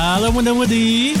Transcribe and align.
Halo 0.00 0.32
muda-mudi. 0.32 1.12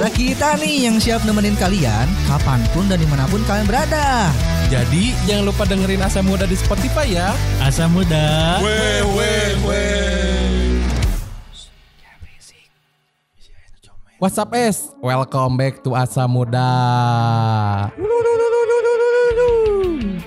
Ada 0.00 0.08
kita 0.16 0.56
nih 0.56 0.88
yang 0.88 0.96
siap 0.96 1.20
nemenin 1.28 1.52
kalian 1.60 2.08
kapan 2.24 2.64
pun 2.72 2.88
dan 2.88 2.96
di 2.96 3.04
mana 3.04 3.28
pun 3.28 3.44
kalian 3.44 3.68
berada. 3.68 4.32
Jadi 4.72 5.12
jangan 5.28 5.52
lupa 5.52 5.68
dengerin 5.68 6.00
Asa 6.00 6.24
Muda 6.24 6.48
di 6.48 6.56
Spotify 6.56 7.12
ya. 7.12 7.36
Asa 7.60 7.84
muda. 7.84 8.56
Weh 8.64 9.04
weh 9.12 9.50
weh. 9.60 10.80
What's 14.16 14.40
up 14.40 14.56
es? 14.56 14.88
Welcome 15.04 15.60
back 15.60 15.84
to 15.84 15.92
Asa 15.92 16.24
Muda. 16.24 16.72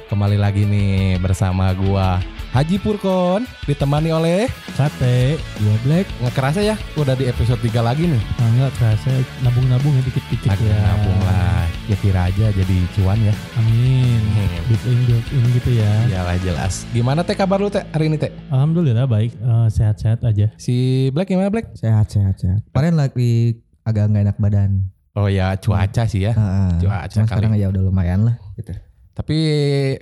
Kembali 0.06 0.38
lagi 0.38 0.70
nih 0.70 1.18
bersama 1.18 1.74
gua 1.74 2.22
Haji 2.56 2.80
Purkon 2.80 3.44
ditemani 3.68 4.16
oleh 4.16 4.48
Sate, 4.80 5.36
dua 5.60 5.76
black. 5.84 6.08
nggak 6.24 6.34
kerasa 6.40 6.64
ya 6.64 6.80
udah 6.96 7.12
di 7.12 7.28
episode 7.28 7.60
3 7.60 7.84
lagi 7.84 8.08
nih. 8.08 8.22
Ah, 8.40 8.48
enggak 8.48 8.72
terasa 8.80 9.12
nabung-nabung 9.44 9.92
ya 9.92 10.02
dikit-dikit 10.08 10.56
ya. 10.56 10.80
nabung 10.88 11.20
lah. 11.28 11.68
Ya 11.92 12.00
kira 12.00 12.32
aja 12.32 12.56
jadi 12.56 12.78
cuan 12.96 13.20
ya. 13.20 13.36
Amin. 13.60 14.24
Hmm. 14.32 14.72
Built 14.72 14.84
in, 14.88 15.00
built 15.04 15.28
in 15.36 15.44
gitu 15.52 15.70
ya. 15.84 15.92
Iyalah 16.08 16.40
jelas. 16.40 16.88
Gimana 16.96 17.28
teh 17.28 17.36
kabar 17.36 17.60
lu 17.60 17.68
teh 17.68 17.84
hari 17.92 18.08
ini 18.08 18.16
teh? 18.16 18.32
Alhamdulillah 18.48 19.04
baik, 19.04 19.36
Eh, 19.36 19.68
sehat-sehat 19.76 20.24
aja. 20.24 20.48
Si 20.56 21.12
Black 21.12 21.28
gimana 21.28 21.52
Black? 21.52 21.76
Sehat, 21.76 22.08
sehat, 22.08 22.40
sehat. 22.40 22.64
Kemarin 22.72 22.96
lagi 22.96 23.60
agak 23.84 24.16
nggak 24.16 24.32
enak 24.32 24.38
badan. 24.40 24.72
Oh 25.12 25.28
ya 25.28 25.60
cuaca 25.60 26.08
sih 26.08 26.24
ya. 26.24 26.32
Heeh. 26.32 26.88
Cuaca 26.88 27.20
kali. 27.20 27.28
sekarang 27.28 27.52
ya 27.60 27.68
udah 27.68 27.84
lumayan 27.84 28.32
lah. 28.32 28.40
Gitu. 28.56 28.72
Tapi 29.16 29.38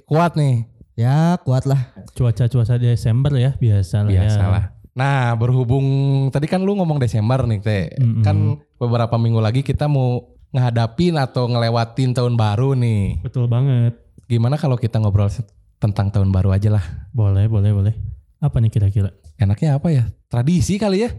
kuat 0.09 0.33
nih. 0.33 0.65
Ya 0.93 1.41
kuat 1.41 1.65
lah. 1.65 1.89
Cuaca-cuaca 2.13 2.77
Desember 2.77 3.33
ya, 3.33 3.57
biasa 3.57 4.05
lah 4.05 4.11
ya. 4.13 4.21
Biasalah. 4.29 4.63
Nah 4.93 5.33
berhubung 5.33 5.85
tadi 6.29 6.45
kan 6.45 6.61
lu 6.61 6.77
ngomong 6.77 7.01
Desember 7.01 7.41
nih 7.49 7.59
teh. 7.65 7.85
Mm-mm. 7.97 8.21
Kan 8.21 8.61
beberapa 8.77 9.17
minggu 9.17 9.41
lagi 9.41 9.65
kita 9.65 9.89
mau 9.89 10.21
ngehadapin 10.53 11.17
atau 11.17 11.49
ngelewatin 11.49 12.13
tahun 12.13 12.37
baru 12.37 12.77
nih. 12.77 13.25
Betul 13.25 13.49
banget. 13.49 13.97
Gimana 14.29 14.53
kalau 14.61 14.77
kita 14.77 15.01
ngobrol 15.01 15.33
tentang 15.81 16.13
tahun 16.13 16.29
baru 16.29 16.53
aja 16.53 16.69
lah. 16.77 16.85
Boleh, 17.09 17.49
boleh, 17.49 17.73
boleh. 17.73 17.93
Apa 18.37 18.61
nih 18.61 18.69
kira-kira? 18.69 19.09
Enaknya 19.41 19.81
apa 19.81 19.89
ya? 19.89 20.13
Tradisi 20.29 20.77
kali 20.77 21.09
ya? 21.09 21.11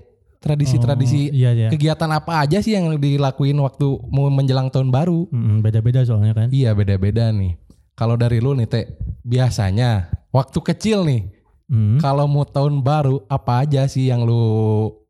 Tradisi-tradisi 0.45 1.33
Oh, 1.33 1.37
iya, 1.41 1.51
iya. 1.57 1.69
kegiatan 1.73 2.11
apa 2.13 2.45
aja 2.45 2.61
sih 2.61 2.77
yang 2.77 3.01
dilakuin 3.01 3.57
waktu 3.65 3.97
mau 4.13 4.29
menjelang 4.29 4.69
tahun 4.69 4.93
baru? 4.93 5.25
Beda-beda 5.65 6.05
soalnya 6.05 6.37
kan. 6.37 6.53
Iya 6.53 6.77
beda-beda 6.77 7.33
nih. 7.33 7.57
Kalau 7.95 8.15
dari 8.15 8.39
lu 8.39 8.53
nih 8.53 8.67
teh, 8.67 8.85
biasanya 9.23 9.91
waktu 10.29 10.59
kecil 10.65 11.03
nih, 11.03 11.31
Mm. 11.65 11.97
kalau 11.97 12.27
mau 12.27 12.45
tahun 12.45 12.83
baru 12.83 13.25
apa 13.25 13.63
aja 13.63 13.87
sih 13.87 14.07
yang 14.07 14.23
lu 14.23 14.45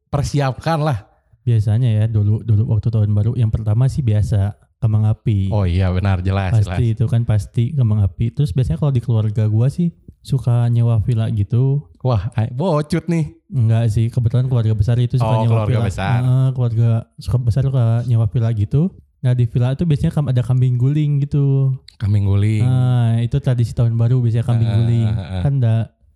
persiapkan 0.06 0.78
lah? 0.78 1.10
Biasanya 1.42 1.90
ya 1.90 2.04
dulu 2.06 2.40
dulu 2.40 2.70
waktu 2.70 2.88
tahun 2.88 3.10
baru 3.10 3.32
yang 3.34 3.50
pertama 3.50 3.84
sih 3.84 4.00
biasa 4.00 4.54
kembang 4.78 5.04
api. 5.04 5.48
Oh 5.48 5.64
iya 5.64 5.88
benar 5.90 6.20
jelas 6.20 6.54
jelas. 6.54 6.62
pasti 6.62 6.84
itu 6.92 7.04
kan 7.04 7.24
pasti 7.24 7.72
kembang 7.72 8.00
api. 8.00 8.30
Terus 8.30 8.52
biasanya 8.52 8.78
kalau 8.78 8.92
di 8.92 9.00
keluarga 9.00 9.44
gua 9.44 9.66
sih 9.66 9.92
suka 10.20 10.68
nyewa 10.68 11.00
villa 11.00 11.28
gitu. 11.28 11.88
Wah 12.00 12.28
bocut 12.50 13.08
nih. 13.08 13.32
Enggak 13.48 13.90
sih, 13.90 14.08
kebetulan 14.08 14.44
keluarga 14.44 14.72
besar 14.72 14.96
itu 14.96 15.16
suka 15.16 15.26
Oh, 15.26 15.40
nyewa 15.40 15.50
keluarga 15.64 15.72
villa. 15.74 15.88
besar. 15.88 16.16
Heeh, 16.20 16.48
keluarga 16.52 16.88
suka 17.16 17.36
besar 17.38 17.62
suka 17.64 17.84
nyewa 18.04 18.26
villa 18.26 18.48
gitu. 18.52 18.92
Nah 19.24 19.32
di 19.32 19.44
villa 19.44 19.72
itu 19.72 19.82
biasanya 19.82 20.12
ada 20.22 20.42
kambing 20.42 20.76
guling 20.76 21.18
gitu. 21.18 21.72
Kambing 21.96 22.22
guling. 22.22 22.60
Nah 22.60 23.18
itu 23.18 23.36
tradisi 23.38 23.72
tahun 23.72 23.96
baru 23.96 24.20
biasanya 24.20 24.44
kambing 24.44 24.68
Ah, 24.68 24.76
guling. 24.76 25.06
ah, 25.06 25.16
ah. 25.16 25.40
Kan 25.40 25.52
ada 25.58 25.74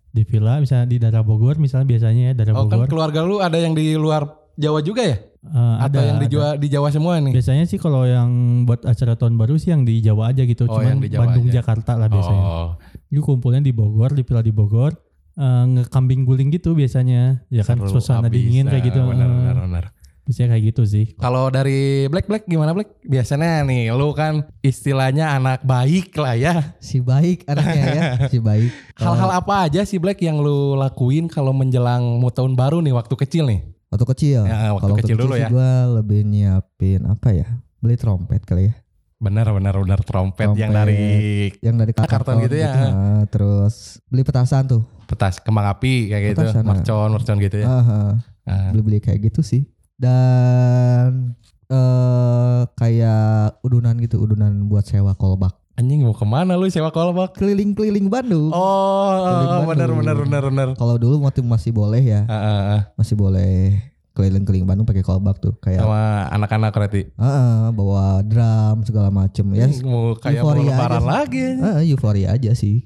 di 0.09 0.23
villa 0.23 0.57
misalnya 0.57 0.85
di 0.85 0.97
daerah 0.97 1.21
Bogor 1.21 1.57
misalnya 1.57 1.85
biasanya 1.87 2.23
ya 2.23 2.33
daerah 2.35 2.53
oh 2.55 2.65
kan 2.65 2.79
Bogor. 2.79 2.87
keluarga 2.87 3.19
lu 3.21 3.37
ada 3.39 3.57
yang 3.57 3.73
di 3.73 3.93
luar 3.93 4.29
Jawa 4.55 4.79
juga 4.79 5.01
ya? 5.01 5.17
Eh, 5.39 5.75
Atau 5.79 5.97
ada, 5.97 5.99
yang 6.03 6.19
di 6.19 6.27
ada. 6.27 6.33
Jawa, 6.35 6.49
di 6.53 6.67
Jawa 6.67 6.87
semua 6.91 7.15
nih? 7.17 7.31
Biasanya 7.31 7.63
sih 7.63 7.79
kalau 7.79 8.03
yang 8.03 8.27
buat 8.63 8.83
acara 8.83 9.15
tahun 9.15 9.39
baru 9.39 9.55
sih 9.55 9.71
yang 9.71 9.87
di 9.87 9.97
Jawa 9.99 10.29
aja 10.29 10.43
gitu. 10.43 10.67
Oh, 10.67 10.75
Cuman 10.75 10.85
yang 10.85 10.99
di 10.99 11.07
Jawa 11.07 11.21
Bandung, 11.25 11.47
aja. 11.47 11.63
Jakarta 11.63 11.95
lah 11.95 12.07
biasanya. 12.07 12.43
Oh, 12.43 12.69
Itu 13.07 13.23
kumpulnya 13.23 13.63
di 13.63 13.71
Bogor, 13.71 14.11
di 14.11 14.21
villa 14.21 14.43
di 14.43 14.51
Bogor. 14.51 14.93
eh, 15.31 15.63
ngekambing 15.65 16.27
guling 16.27 16.51
gitu 16.51 16.75
biasanya. 16.75 17.47
Ya 17.47 17.63
kan 17.63 17.79
seru 17.79 17.95
suasana 17.95 18.27
abis. 18.27 18.35
dingin 18.35 18.67
kayak 18.67 18.75
Nah, 18.75 18.87
gitu. 18.91 18.99
Benar 19.01 19.29
benar 19.31 19.55
benar. 19.63 19.83
Biasanya 20.29 20.53
kayak 20.53 20.63
gitu 20.69 20.83
sih. 20.85 21.05
Kalau 21.17 21.49
dari 21.49 22.05
Black 22.05 22.29
Black 22.29 22.45
gimana 22.45 22.69
Black? 22.77 23.01
Biasanya 23.01 23.65
nih 23.65 23.89
lu 23.89 24.13
kan 24.13 24.45
istilahnya 24.61 25.33
anak 25.33 25.65
baik 25.65 26.13
lah 26.21 26.37
ya. 26.37 26.77
Si 26.77 27.01
baik 27.01 27.49
anaknya 27.49 27.83
ya. 27.97 28.01
Si 28.29 28.37
baik. 28.37 28.69
Hal-hal 29.01 29.41
apa 29.41 29.65
aja 29.65 29.81
sih 29.89 29.97
Black 29.97 30.21
yang 30.21 30.37
lu 30.37 30.77
lakuin 30.77 31.25
kalau 31.25 31.49
menjelang 31.49 32.21
mau 32.21 32.29
tahun 32.29 32.53
baru 32.53 32.77
nih 32.77 32.93
waktu 32.93 33.17
kecil 33.17 33.49
nih? 33.49 33.73
Waktu 33.89 34.05
kecil. 34.05 34.39
Ya, 34.45 34.69
waktu 34.77 34.85
Kalau 34.85 34.95
kecil 35.01 35.17
dulu 35.17 35.33
sih 35.33 35.41
ya. 35.41 35.49
Gue 35.49 35.71
lebih 35.97 36.21
nyiapin 36.21 37.09
apa 37.09 37.33
ya? 37.33 37.49
Beli 37.81 37.97
trompet 37.97 38.45
kali 38.45 38.69
ya. 38.69 38.77
Benar 39.17 39.49
benar 39.49 39.81
benar 39.81 39.99
trompet, 40.05 40.45
yang 40.53 40.69
Trompet. 40.69 40.77
dari 40.77 41.03
Yang 41.57 41.75
dari 41.81 41.91
Karton 41.97 42.13
karton, 42.13 42.35
gitu 42.45 42.55
ya. 42.55 42.71
nah, 42.71 43.23
terus 43.33 43.97
beli 44.07 44.21
petasan 44.21 44.69
tuh. 44.69 44.85
petas 45.09 45.41
kembang 45.41 45.65
api 45.73 46.05
kayak 46.05 46.23
gitu, 46.37 46.45
Petasan, 46.45 46.61
ah. 46.61 46.67
mercon 46.69 47.09
mercon 47.09 47.37
gitu 47.41 47.57
ya. 47.59 47.65
Ah, 47.65 47.81
ah. 47.81 48.09
Nah, 48.45 48.69
beli-beli 48.77 49.01
kayak 49.01 49.33
gitu 49.33 49.41
sih 49.41 49.65
dan 49.99 51.35
eh 51.67 52.61
kayak 52.73 53.59
udunan 53.61 53.93
gitu 53.99 54.17
udunan 54.17 54.65
buat 54.65 54.81
sewa 54.81 55.13
kolbak 55.13 55.53
anjing 55.75 56.01
mau 56.01 56.11
ke 56.11 56.23
mana 56.23 56.55
lu 56.55 56.65
sewa 56.65 56.89
kolbak? 56.89 57.35
keliling-keliling 57.35 58.07
Bandung 58.07 58.49
Oh, 58.49 59.13
Keliling 59.13 59.67
benar 59.67 59.67
Bandung. 59.85 59.97
benar 59.97 60.15
benar 60.17 60.43
benar. 60.45 60.67
kalau 60.73 60.95
dulu 60.95 61.21
waktu 61.21 61.39
masih 61.41 61.69
boleh 61.69 62.01
ya 62.01 62.21
Ah, 62.25 62.33
ah, 62.33 62.59
ah. 62.73 62.81
masih 62.95 63.13
boleh 63.13 63.77
keliling-keliling 64.11 64.65
Bandung 64.65 64.83
pakai 64.83 64.99
kolbak 65.01 65.37
tuh 65.37 65.53
kayak 65.57 65.79
Sama 65.79 66.27
anak-anak 66.29 66.71
berarti. 66.73 67.01
ah, 67.15 67.69
bawa 67.69 68.19
drum 68.21 68.81
segala 68.81 69.07
macem 69.09 69.45
ya 69.53 69.67
mau 69.81 70.15
kayak 70.15 70.41
mau 70.41 70.51
euforia 70.51 70.63
lebaran 70.65 70.89
aja 70.89 70.99
sih. 70.99 71.11
lagi. 71.13 71.45
ah, 71.61 71.79
euforia 71.81 72.27
aja 72.33 72.51
sih 72.53 72.77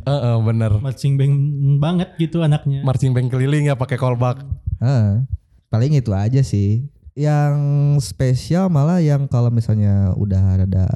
Heeh, 0.00 0.36
bener. 0.40 0.72
Marching 0.78 1.14
band 1.14 1.36
banget 1.76 2.08
gitu 2.16 2.40
anaknya. 2.40 2.80
Marching 2.80 3.12
band 3.12 3.28
keliling 3.28 3.68
ya 3.68 3.76
pakai 3.76 3.96
kolbak. 3.96 4.40
Ah, 4.78 5.22
paling 5.66 5.92
itu 5.92 6.10
aja 6.10 6.40
sih 6.40 6.86
yang 7.12 7.54
spesial 7.98 8.66
malah 8.68 8.98
yang 8.98 9.26
kalau 9.26 9.48
misalnya 9.48 10.14
udah 10.14 10.42
ada 10.60 10.86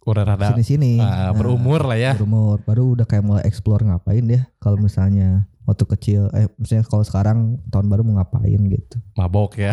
Udah 0.00 0.24
rada 0.24 0.50
sini-sini 0.50 0.96
Nah, 0.96 1.30
berumur 1.30 1.84
lah 1.84 1.94
ya. 1.94 2.12
berumur 2.12 2.60
baru 2.60 2.94
udah 2.94 3.04
kayak 3.04 3.20
mulai 3.22 3.44
explore 3.44 3.80
ngapain 3.80 4.20
deh 4.22 4.42
kalau 4.56 4.76
misalnya 4.76 5.44
waktu 5.62 5.84
kecil 5.88 6.26
eh 6.32 6.48
misalnya 6.56 6.82
kalau 6.84 7.00
sekarang 7.00 7.38
tahun 7.68 7.86
baru 7.86 8.02
mau 8.02 8.16
ngapain 8.16 8.58
gitu 8.66 8.96
Mabok 9.14 9.56
ya. 9.56 9.70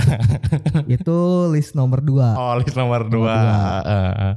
itu 0.85 1.17
list 1.49 1.73
nomor 1.73 1.99
dua 1.99 2.35
Oh, 2.35 2.53
list 2.55 2.75
nomor 2.75 3.03
dua. 3.03 3.34
dua. 3.34 3.55
Heeh, 3.81 3.84
heeh. 4.13 4.34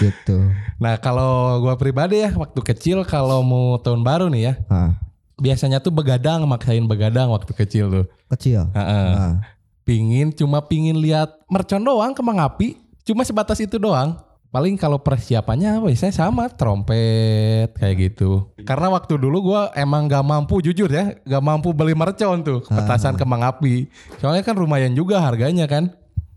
gitu 0.00 0.38
Nah, 0.76 0.96
kalau 0.96 1.30
gua 1.58 1.74
pribadi 1.74 2.20
ya 2.20 2.30
waktu 2.32 2.60
kecil 2.62 3.02
kalau 3.02 3.40
mau 3.40 3.78
tahun 3.78 4.02
baru 4.02 4.28
nih 4.28 4.42
ya, 4.42 4.54
ah 4.68 4.92
biasanya 5.42 5.82
tuh 5.82 5.90
begadang 5.90 6.46
maksain 6.46 6.86
begadang 6.86 7.26
waktu 7.28 7.50
kecil 7.52 7.90
tuh. 7.90 8.06
kecil 8.30 8.70
Heeh. 8.70 9.06
ah 9.12 9.34
Pingin 9.82 10.30
cuma 10.30 10.62
pingin 10.62 10.94
lihat 10.94 11.42
mercon 11.50 11.82
doang 11.82 12.14
kembang 12.14 12.38
api, 12.38 12.78
cuma 13.02 13.26
sebatas 13.26 13.58
itu 13.58 13.82
doang. 13.82 14.14
Paling 14.48 14.78
kalau 14.78 14.94
persiapannya 14.94 15.80
biasanya 15.80 16.12
sama 16.12 16.46
trompet 16.46 17.74
kayak 17.74 17.96
gitu. 17.98 18.52
Karena 18.62 18.92
waktu 18.92 19.16
dulu 19.16 19.50
gua 19.50 19.74
emang 19.74 20.06
gak 20.06 20.22
mampu 20.22 20.62
jujur 20.62 20.86
ya, 20.86 21.18
gak 21.24 21.42
mampu 21.42 21.74
beli 21.74 21.96
mercon 21.96 22.44
tuh 22.44 22.60
petasan 22.62 23.18
kembang 23.18 23.42
api. 23.42 23.90
Soalnya 24.22 24.46
kan 24.46 24.54
lumayan 24.54 24.94
juga 24.94 25.18
harganya 25.18 25.66
kan. 25.66 25.90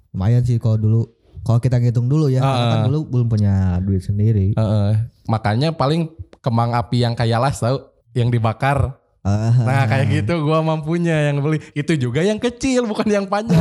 lumayan 0.10 0.42
sih 0.42 0.56
kalau 0.58 0.80
dulu 0.80 1.02
kalau 1.44 1.60
kita 1.60 1.76
ngitung 1.76 2.08
dulu 2.08 2.32
ya 2.32 2.40
Ah, 2.40 2.56
kan 2.72 2.78
ah. 2.82 2.86
dulu 2.88 3.00
belum 3.04 3.28
punya 3.28 3.54
duit 3.84 4.00
sendiri 4.00 4.56
Heeh. 4.56 4.92
Makanya 5.28 5.76
paling 5.76 6.08
kembang 6.40 6.72
api 6.72 7.04
yang 7.04 7.14
kayak 7.14 7.38
las 7.38 7.60
tau, 7.60 7.94
yang 8.16 8.32
dibakar. 8.32 8.96
Ah, 9.20 9.52
Nah 9.58 9.84
kayak 9.86 10.06
gitu 10.16 10.38
gua 10.40 10.62
mampunya 10.62 11.28
yang 11.28 11.42
beli. 11.42 11.58
Itu 11.74 11.94
juga 11.96 12.22
yang 12.22 12.38
kecil 12.38 12.86
bukan 12.86 13.06
yang 13.06 13.26
panjang. 13.26 13.58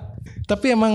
Tapi 0.50 0.72
emang 0.72 0.94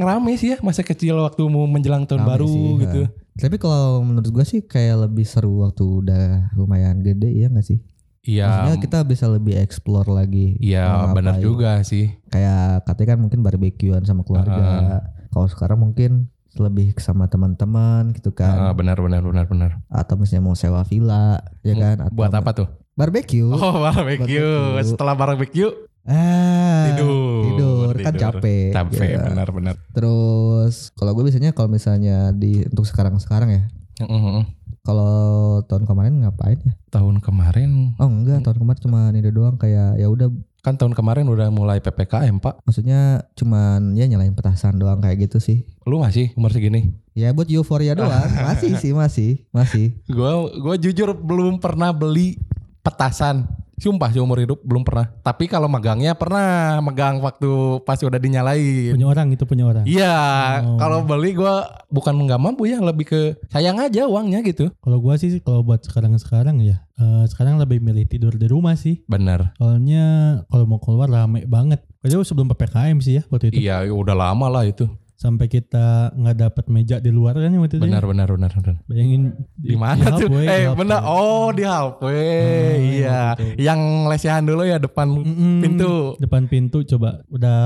rame 0.00 0.36
sih 0.36 0.52
ya 0.52 0.58
masa 0.60 0.80
kecil 0.80 1.16
waktu 1.18 1.40
mau 1.44 1.64
menjelang 1.64 2.04
tahun 2.04 2.22
Rame 2.22 2.30
baru 2.30 2.48
sih, 2.48 2.72
gitu. 2.80 3.00
ah. 3.04 3.10
tapi 3.36 3.56
kalau 3.56 4.00
menurut 4.00 4.30
gua 4.30 4.42
sih 4.42 4.60
kayak 4.60 5.04
lebih 5.04 5.22
seru 5.22 5.60
waktu 5.60 5.84
udah 5.84 6.24
lumayan 6.52 7.00
gede 7.00 7.28
ya 7.28 7.46
nggak 7.46 7.62
sih 7.62 7.84
Iya. 8.24 8.48
maksudnya 8.48 8.76
kita 8.80 8.98
bisa 9.04 9.28
lebih 9.28 9.54
explore 9.54 10.08
lagi 10.08 10.56
Iya 10.58 11.12
benar 11.12 11.36
juga 11.38 11.84
sih. 11.84 12.10
kayak 12.26 12.82
katanya 12.84 13.08
kan 13.14 13.18
mungkin 13.20 13.40
barbekyuan 13.40 14.02
sama 14.02 14.24
keluarga. 14.24 15.04
Kalau 15.28 15.46
sekarang 15.46 15.78
mungkin 15.78 16.32
lebih 16.58 16.96
sama 16.98 17.26
teman-teman 17.26 18.10
gitu 18.12 18.32
kan. 18.32 18.72
benar 18.74 18.98
benar 18.98 19.22
benar 19.22 19.44
benar. 19.46 19.70
Atau 19.88 20.16
misalnya 20.16 20.44
mau 20.44 20.56
sewa 20.56 20.82
villa 20.82 21.40
ya 21.60 21.74
kan. 21.74 22.08
Atau 22.08 22.16
Buat 22.16 22.32
apa 22.34 22.50
tuh? 22.52 22.68
Barbecue. 22.96 23.46
Oh 23.46 23.76
barbecue. 23.84 24.40
Barbecue. 24.40 24.88
Setelah 24.88 25.14
barbecue 25.14 25.70
Ah, 26.06 26.94
tidur. 26.94 27.42
Tidur 27.50 27.92
kan 27.98 28.14
capek. 28.14 28.70
Capek 28.70 29.08
ya. 29.18 29.26
benar 29.26 29.48
benar. 29.50 29.74
Terus 29.90 30.94
kalau 30.94 31.18
gue 31.18 31.26
biasanya 31.26 31.50
kalau 31.50 31.66
misalnya 31.66 32.30
di 32.30 32.62
untuk 32.62 32.86
sekarang-sekarang 32.86 33.50
ya. 33.50 33.62
Heeh. 34.06 34.46
Kalau 34.86 35.18
tahun 35.66 35.82
kemarin 35.82 36.22
ngapain 36.22 36.62
ya? 36.62 36.78
Tahun 36.94 37.18
kemarin 37.18 37.98
Oh 37.98 38.06
enggak, 38.06 38.46
tahun 38.46 38.62
kemarin 38.62 38.80
cuma 38.86 39.10
ini 39.10 39.34
doang 39.34 39.58
kayak 39.58 39.98
ya 39.98 40.06
udah 40.06 40.30
Kan 40.66 40.74
tahun 40.74 40.98
kemarin 40.98 41.30
udah 41.30 41.46
mulai 41.54 41.78
PPKM, 41.78 42.42
Pak. 42.42 42.66
Maksudnya 42.66 43.22
cuman 43.38 43.94
ya 43.94 44.10
nyalain 44.10 44.34
petasan 44.34 44.82
doang 44.82 44.98
kayak 44.98 45.30
gitu 45.30 45.38
sih. 45.38 45.62
Lu 45.86 46.02
masih 46.02 46.34
umur 46.34 46.50
segini? 46.50 46.90
Ya 47.14 47.30
buat 47.30 47.46
euforia 47.46 47.94
doang. 47.94 48.26
masih 48.50 48.74
sih, 48.74 48.90
masih, 48.90 49.46
masih. 49.54 49.94
Gue 50.10 50.26
gue 50.58 50.90
jujur 50.90 51.14
belum 51.14 51.62
pernah 51.62 51.94
beli 51.94 52.42
petasan. 52.82 53.46
Sumpah 53.76 54.08
seumur 54.08 54.40
hidup 54.40 54.64
belum 54.64 54.82
pernah. 54.82 55.12
Tapi 55.20 55.46
kalau 55.46 55.68
megangnya 55.68 56.16
pernah 56.16 56.80
megang 56.80 57.20
waktu 57.20 57.80
pas 57.84 58.00
udah 58.00 58.16
dinyalain. 58.16 58.96
Punya 58.96 59.08
orang 59.08 59.28
itu 59.30 59.44
punya 59.44 59.68
orang. 59.68 59.84
Iya, 59.84 60.16
Oh. 60.64 60.80
kalau 60.80 61.04
beli 61.04 61.36
gue 61.36 61.54
bukan 61.92 62.16
nggak 62.16 62.40
mampu 62.40 62.64
ya, 62.66 62.80
lebih 62.80 63.04
ke 63.04 63.20
sayang 63.52 63.76
aja 63.76 64.08
uangnya 64.08 64.40
gitu. 64.40 64.72
Kalau 64.80 64.98
gua 64.98 65.20
sih 65.20 65.38
kalau 65.44 65.60
buat 65.60 65.84
sekarang-sekarang 65.84 66.64
ya, 66.64 66.88
eh, 66.96 67.24
sekarang 67.28 67.60
lebih 67.60 67.84
milih 67.84 68.08
tidur 68.08 68.32
di 68.32 68.48
rumah 68.48 68.74
sih. 68.74 69.04
Bener. 69.04 69.52
Soalnya 69.60 70.04
kalau 70.48 70.64
mau 70.64 70.80
keluar 70.80 71.12
rame 71.12 71.44
banget. 71.44 71.84
Itu 72.00 72.22
sebelum 72.22 72.48
PPKM 72.48 72.98
sih 73.02 73.18
ya 73.18 73.22
waktu 73.28 73.52
itu. 73.52 73.58
Iya, 73.60 73.84
udah 73.90 74.14
lama 74.14 74.46
lah 74.48 74.64
itu. 74.64 74.86
Sampai 75.16 75.48
kita 75.48 76.12
nggak 76.12 76.36
dapat 76.38 76.64
meja 76.66 76.96
di 76.96 77.08
luar 77.08 77.32
kan 77.34 77.48
waktu 77.50 77.66
itu. 77.72 77.76
ya. 77.78 77.82
Benar, 77.82 78.04
benar, 78.04 78.28
benar, 78.28 78.50
benar. 78.52 78.76
Bayangin 78.84 79.32
Di 79.56 79.72
mana 79.74 80.04
tuh? 80.14 80.28
eh, 80.38 80.68
hallway. 80.68 80.76
benar. 80.76 81.00
Oh, 81.02 81.48
di 81.50 81.64
hallway. 81.64 83.00
iya. 83.00 83.32
betul. 83.32 83.56
Yang 83.56 83.80
lesehan 84.06 84.42
dulu 84.42 84.62
ya 84.62 84.76
depan 84.76 85.08
Mm-mm. 85.10 85.58
pintu. 85.58 85.92
Depan 86.16 86.42
pintu 86.46 86.84
coba 86.86 87.24
udah 87.26 87.58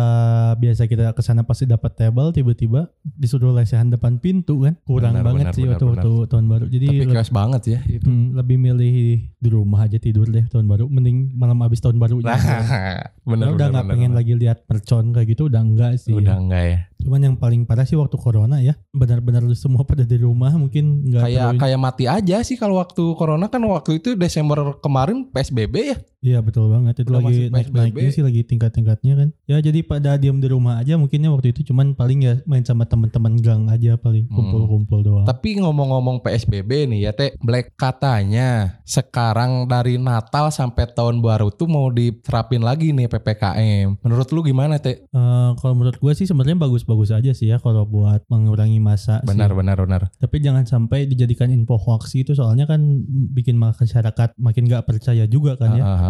biasa 0.56 0.86
kita 0.86 1.10
ke 1.10 1.20
sana 1.20 1.42
pasti 1.42 1.64
dapat 1.64 1.90
table 1.92 2.30
tiba-tiba 2.30 2.86
disuruh 3.04 3.50
lesehan 3.50 3.90
depan 3.90 4.16
pintu 4.16 4.62
kan. 4.62 4.78
Kurang 4.80 5.12
Benar, 5.12 5.26
banget 5.26 5.44
benar, 5.44 5.54
sih 5.54 5.64
benar, 5.64 5.74
waktu 5.74 5.86
waktu 5.92 6.12
tahun 6.28 6.44
baru. 6.46 6.64
Jadi 6.66 6.86
Tapi 6.88 7.04
chaos 7.08 7.30
banget 7.30 7.62
ya 7.68 7.78
itu. 7.84 8.06
hmm, 8.06 8.26
lebih 8.32 8.56
milih 8.56 8.94
di 9.32 9.48
rumah 9.48 9.84
aja 9.84 9.98
tidur 9.98 10.24
deh 10.24 10.46
tahun 10.46 10.64
baru. 10.64 10.86
Mending 10.86 11.34
malam 11.34 11.58
habis 11.60 11.78
tahun 11.78 11.98
baru. 11.98 12.22
Nah, 12.22 12.38
bener, 13.28 13.50
udah 13.50 13.66
nggak 13.68 13.86
pengen 13.86 14.10
bener. 14.10 14.18
lagi 14.18 14.32
lihat 14.36 14.58
mercon 14.64 15.10
kayak 15.10 15.26
gitu 15.28 15.42
udah 15.46 15.60
enggak 15.60 15.92
sih. 15.96 16.12
Udah 16.12 16.36
enggak 16.36 16.64
ya. 16.64 16.80
Cuman 17.00 17.20
yang 17.20 17.36
paling 17.36 17.64
parah 17.64 17.88
sih 17.88 17.96
waktu 17.96 18.16
corona 18.20 18.60
ya. 18.60 18.76
Benar-benar 18.92 19.44
semua 19.56 19.82
pada 19.90 20.04
di 20.04 20.16
rumah 20.20 20.52
mungkin 20.54 21.08
nggak 21.08 21.22
Kayak 21.24 21.50
kayak 21.56 21.80
mati 21.80 22.04
aja 22.06 22.36
sih 22.44 22.60
kalau 22.60 22.78
waktu 22.78 23.02
corona 23.16 23.48
kan 23.48 23.64
waktu 23.64 23.98
itu 23.98 24.14
Desember 24.14 24.76
kemarin 24.78 25.28
PSBB 25.32 25.74
ya. 25.80 25.96
Iya 26.20 26.44
betul 26.44 26.68
banget 26.68 27.00
itu 27.00 27.08
Udah 27.08 27.24
lagi 27.24 27.48
naik 27.48 27.72
naiknya 27.72 28.10
sih 28.12 28.20
lagi 28.20 28.44
tingkat-tingkatnya 28.44 29.12
kan. 29.16 29.28
Ya 29.44 29.56
jadi 29.58 29.80
pada 29.80 30.14
diam 30.14 30.36
di 30.36 30.46
rumah 30.46 30.76
aja 30.76 30.94
mungkinnya 30.94 31.32
waktu 31.32 31.50
itu 31.50 31.64
cuman 31.64 31.96
paling 31.96 32.20
ya 32.20 32.34
main 32.44 32.60
sama 32.60 32.84
teman-teman 32.84 33.40
gang 33.40 33.64
aja 33.66 33.96
paling 33.96 34.28
Hmm. 34.28 34.36
kumpul-kumpul 34.36 35.00
doang. 35.00 35.24
Tapi 35.24 35.56
ngomong-ngomong 35.58 36.20
PSBB 36.20 36.84
nih 36.86 37.08
ya 37.08 37.12
Teh, 37.12 37.32
Black 37.40 37.72
katanya 37.74 38.76
sekarang 38.84 39.64
dari 39.64 39.96
Natal 39.96 40.50
sampai 40.50 40.84
tahun 40.86 41.18
baru 41.18 41.48
tuh 41.48 41.64
mau 41.64 41.88
diterapin 41.88 42.60
lagi 42.60 42.92
nih 42.92 43.08
PPKM. 43.08 43.96
Menurut 43.98 44.28
lu 44.28 44.44
gimana 44.44 44.76
Teh? 44.76 45.00
Eh, 45.00 45.50
kalau 45.56 45.72
menurut 45.72 45.96
gue 45.96 46.12
sih 46.12 46.24
sebenarnya 46.24 46.60
bagus-bagus 46.60 47.10
aja 47.10 47.32
sih 47.32 47.48
ya 47.48 47.56
kalau 47.56 47.82
buat 47.82 48.28
mengurangi 48.28 48.76
masa. 48.76 49.18
sih. 49.20 49.32
Benar 49.32 49.56
benar 49.56 49.80
benar. 49.80 50.12
Tapi 50.14 50.36
jangan 50.38 50.68
sampai 50.68 51.08
dijadikan 51.08 51.48
info 51.48 51.74
hoax 51.74 52.12
itu 52.12 52.36
soalnya 52.36 52.68
kan 52.68 52.84
bikin 53.32 53.56
masyarakat 53.56 54.36
makin 54.36 54.68
nggak 54.68 54.84
percaya 54.84 55.24
juga 55.24 55.56
kan 55.56 55.72
ya. 55.72 55.82
Ah, 55.82 55.96
ah, 56.02 56.09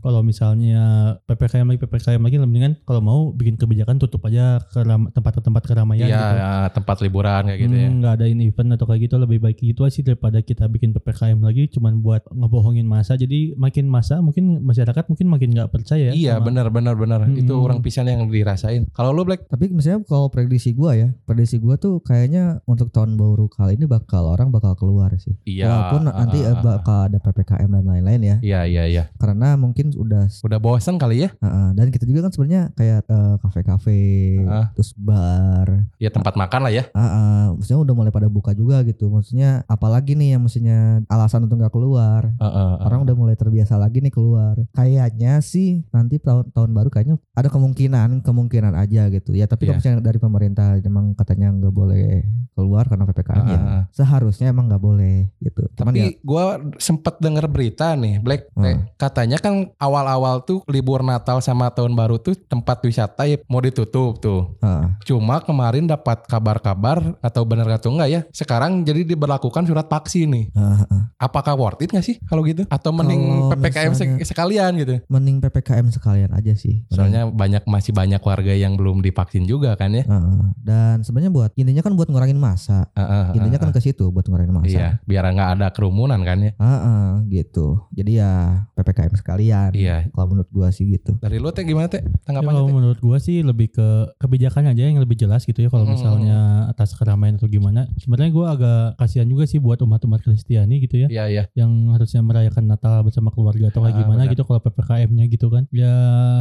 Kalau 0.00 0.20
misalnya 0.20 0.84
PPKM 1.22 1.66
lagi 1.66 1.80
PPKM 1.80 2.20
lagi 2.20 2.36
mendingan 2.36 2.76
kalau 2.82 3.00
mau 3.00 3.20
bikin 3.30 3.54
kebijakan 3.54 3.96
tutup 3.96 4.20
aja 4.24 4.60
keram- 4.66 5.08
tempat-tempat 5.08 5.62
keramaian 5.62 6.04
Iya, 6.04 6.14
gitu. 6.14 6.36
ya, 6.36 6.52
tempat 6.70 6.96
liburan 7.00 7.42
kayak 7.44 7.60
gitu 7.60 7.74
ya. 7.74 7.86
Hmm, 7.86 7.96
nggak 7.98 8.12
adain 8.14 8.40
event 8.40 8.70
atau 8.70 8.84
kayak 8.84 9.00
gitu 9.02 9.16
lebih 9.16 9.38
baik 9.38 9.58
gitu 9.58 9.80
sih 9.86 10.02
daripada 10.02 10.38
kita 10.38 10.66
bikin 10.66 10.92
PPKM 10.92 11.40
lagi 11.40 11.66
cuman 11.68 11.98
buat 11.98 12.20
ngebohongin 12.26 12.84
masa 12.84 13.14
jadi 13.14 13.54
makin 13.54 13.86
masa 13.86 14.20
mungkin 14.20 14.60
masyarakat 14.60 15.04
mungkin 15.06 15.26
makin 15.26 15.48
nggak 15.50 15.70
percaya 15.70 16.12
Iya, 16.12 16.36
sama- 16.36 16.46
benar 16.46 16.66
benar 16.68 16.94
benar. 16.94 17.20
Hmm. 17.22 17.36
Itu 17.36 17.56
orang 17.58 17.80
pisan 17.80 18.04
yang 18.04 18.26
dirasain. 18.26 18.86
Kalau 18.90 19.10
lu 19.10 19.22
Black 19.22 19.46
Tapi 19.46 19.70
misalnya 19.70 20.04
kalau 20.04 20.28
prediksi 20.28 20.70
gua 20.70 20.92
ya, 20.92 21.14
prediksi 21.24 21.56
gua 21.56 21.76
tuh 21.76 21.98
kayaknya 21.98 22.60
untuk 22.64 22.90
tahun 22.90 23.14
baru 23.14 23.46
kali 23.46 23.74
ini 23.74 23.86
bakal 23.86 24.26
orang 24.26 24.50
bakal 24.50 24.74
keluar 24.74 25.14
sih. 25.16 25.32
Iya. 25.44 25.64
Walaupun 25.66 26.00
nanti 26.06 26.38
eh, 26.40 26.54
bakal 26.54 26.98
ada 27.06 27.18
ppkm 27.18 27.70
dan 27.70 27.84
lain-lain 27.84 28.20
ya. 28.20 28.36
Iya, 28.40 28.60
iya, 28.66 28.84
iya. 28.84 29.04
Karena 29.24 29.56
mungkin 29.56 29.88
udah 29.90 30.28
Udah 30.44 30.60
bosan 30.60 31.00
kali 31.00 31.24
ya? 31.24 31.32
Heeh, 31.34 31.68
dan 31.72 31.88
kita 31.88 32.04
juga 32.04 32.20
kan 32.20 32.30
sebenarnya 32.30 32.62
kayak 32.76 33.00
eh, 33.04 33.34
kafe-kafe, 33.40 34.02
Ah. 34.44 34.68
terus 34.76 34.92
bar, 34.92 35.88
Ya 35.96 36.12
tempat 36.12 36.36
makan 36.36 36.68
lah 36.68 36.72
ya. 36.72 36.84
Heeh, 36.86 37.44
maksudnya 37.56 37.80
udah 37.80 37.94
mulai 37.94 38.12
pada 38.12 38.28
buka 38.28 38.52
juga 38.52 38.84
gitu. 38.84 39.08
Maksudnya 39.08 39.64
apalagi 39.64 40.12
nih 40.12 40.36
yang 40.36 40.44
maksudnya 40.44 41.00
alasan 41.08 41.48
untuk 41.48 41.56
nggak 41.56 41.72
keluar. 41.72 42.36
Ah, 42.36 42.44
ah, 42.44 42.52
ah. 42.76 42.84
Orang 42.84 43.08
udah 43.08 43.16
mulai 43.16 43.32
terbiasa 43.34 43.74
lagi 43.74 44.04
nih 44.04 44.12
keluar. 44.12 44.60
Kayaknya 44.72 45.40
sih 45.40 45.88
nanti 45.88 46.20
tahun 46.20 46.52
tahun 46.52 46.70
baru 46.70 46.92
kayaknya 46.92 47.16
ada 47.32 47.48
kemungkinan 47.48 48.20
kemungkinan 48.20 48.76
aja 48.76 49.08
gitu. 49.08 49.32
Ya 49.32 49.48
tapi 49.48 49.64
kalau 49.64 49.80
Iya. 49.80 49.80
misalnya 49.80 50.04
dari 50.04 50.18
pemerintah 50.20 50.76
emang 50.76 51.16
katanya 51.16 51.48
nggak 51.50 51.72
boleh 51.72 52.04
keluar 52.52 52.84
karena 52.84 53.04
ppkm 53.04 53.44
ya. 53.44 53.56
Ah, 53.56 53.64
ah, 53.64 53.72
ah. 53.72 53.82
Seharusnya 53.90 54.52
emang 54.52 54.68
nggak 54.68 54.82
boleh 54.82 55.32
gitu. 55.40 55.64
Cuman 55.84 55.92
ya, 55.92 56.08
Tapi 56.08 56.16
gue 56.18 56.44
sempet 56.80 57.14
denger 57.20 57.44
berita 57.46 57.92
nih, 57.92 58.16
Black. 58.18 58.48
Hmm. 58.56 58.88
Katanya 58.96 59.36
kan 59.36 59.68
awal-awal 59.76 60.40
tuh 60.42 60.64
libur 60.64 61.04
Natal 61.04 61.38
sama 61.38 61.68
Tahun 61.68 61.92
Baru 61.92 62.16
tuh 62.16 62.32
tempat 62.34 62.80
wisata 62.80 63.28
ya 63.28 63.36
mau 63.46 63.60
ditutup 63.60 64.16
tuh. 64.16 64.56
heeh. 64.58 64.84
Cuma 65.04 65.38
kemarin 65.38 65.84
dapat 65.84 66.24
kabar-kabar 66.24 67.20
atau 67.20 67.42
benar 67.44 67.68
atau 67.70 67.92
enggak 67.92 68.08
ya. 68.08 68.20
Sekarang 68.32 68.80
jadi 68.80 69.04
diberlakukan 69.04 69.64
surat 69.64 69.84
vaksin 69.84 70.28
nih. 70.30 70.44
Heeh. 70.50 71.02
Apakah 71.20 71.52
worth 71.54 71.80
it 71.80 71.90
gak 71.90 72.00
sih 72.00 72.16
kalau 72.24 72.40
gitu? 72.42 72.64
Atau 72.66 72.90
mending 72.90 73.20
Kalau 73.20 73.52
PPKM 73.52 73.90
misalnya- 73.92 74.24
sekalian 74.24 74.72
gitu? 74.76 74.94
mending 75.06 75.36
ppkm 75.38 75.86
sekalian 75.90 76.30
aja 76.32 76.56
sih. 76.56 76.84
Soalnya 76.88 77.28
banyak 77.28 77.64
masih 77.64 77.92
banyak 77.92 78.20
warga 78.20 78.54
yang 78.54 78.74
belum 78.74 79.04
divaksin 79.04 79.44
juga 79.44 79.76
kan 79.76 79.92
ya. 79.92 80.04
Heeh. 80.04 80.38
Dan 80.56 81.04
sebenarnya 81.04 81.28
buat 81.28 81.50
intinya 81.54 81.82
kan 81.82 81.92
buat 81.92 82.08
ngurangin 82.08 82.38
masa. 82.38 82.88
Ah, 82.94 83.00
ah, 83.00 83.12
ah, 83.30 83.36
Intinya 83.36 83.58
kan 83.58 83.70
ke 83.70 83.80
situ 83.80 84.08
buat 84.08 84.24
ngurangin 84.24 84.54
masa. 84.54 84.68
Iya, 84.70 84.88
biar 85.04 85.24
nggak 85.26 85.50
ada 85.58 85.66
kerumunan 85.74 86.20
kan 86.20 86.38
ya. 86.40 86.52
Heeh, 86.54 87.04
gitu. 87.32 87.82
Jadi 87.90 88.16
ya 88.16 88.32
PPKM 88.72 89.14
sekalian. 89.14 89.70
Iya. 89.72 90.08
Kalau 90.08 90.26
menurut 90.28 90.48
gua 90.48 90.68
sih 90.68 90.86
gitu. 90.88 91.16
Dari 91.16 91.36
lu 91.36 91.50
teh 91.50 91.62
gimana 91.62 91.86
teh? 91.86 91.98
Ya, 91.98 92.10
Tanggapannya 92.24 92.54
kalau 92.56 92.70
menurut 92.70 92.98
gua 92.98 93.18
sih 93.18 93.40
lebih 93.40 93.70
ke 93.70 93.86
kebijakan 94.16 94.70
aja 94.70 94.82
yang 94.82 94.96
lebih 94.96 95.14
jelas 95.14 95.42
gitu 95.42 95.58
ya 95.58 95.68
kalau 95.68 95.84
Hmm. 95.84 95.92
misalnya 95.92 96.38
atas 96.66 96.92
keramaian 96.92 97.34
atau 97.34 97.46
gimana. 97.46 97.90
Sebenarnya 97.96 98.30
gua 98.30 98.46
agak 98.52 98.72
kasihan 98.96 99.26
juga 99.26 99.44
sih 99.44 99.58
buat 99.58 99.76
umat-umat 99.78 100.20
Kristiani 100.20 100.78
gitu 100.78 100.96
ya 100.96 101.08
Iya, 101.08 101.24
iya. 101.28 101.42
yang 101.54 101.70
harusnya 101.90 102.20
merayakan 102.20 102.64
Natal 102.66 103.02
bersama 103.02 103.28
keluarga 103.28 103.68
atau 103.68 103.82
kayak 103.82 103.92
Ah, 103.92 104.00
gimana 104.00 104.22
benar. 104.22 104.32
gitu 104.32 104.42
kalau 104.42 104.60
PPKM-nya 104.60 105.24
gitu 105.26 105.46
kan. 105.48 105.66
Ya 105.70 105.94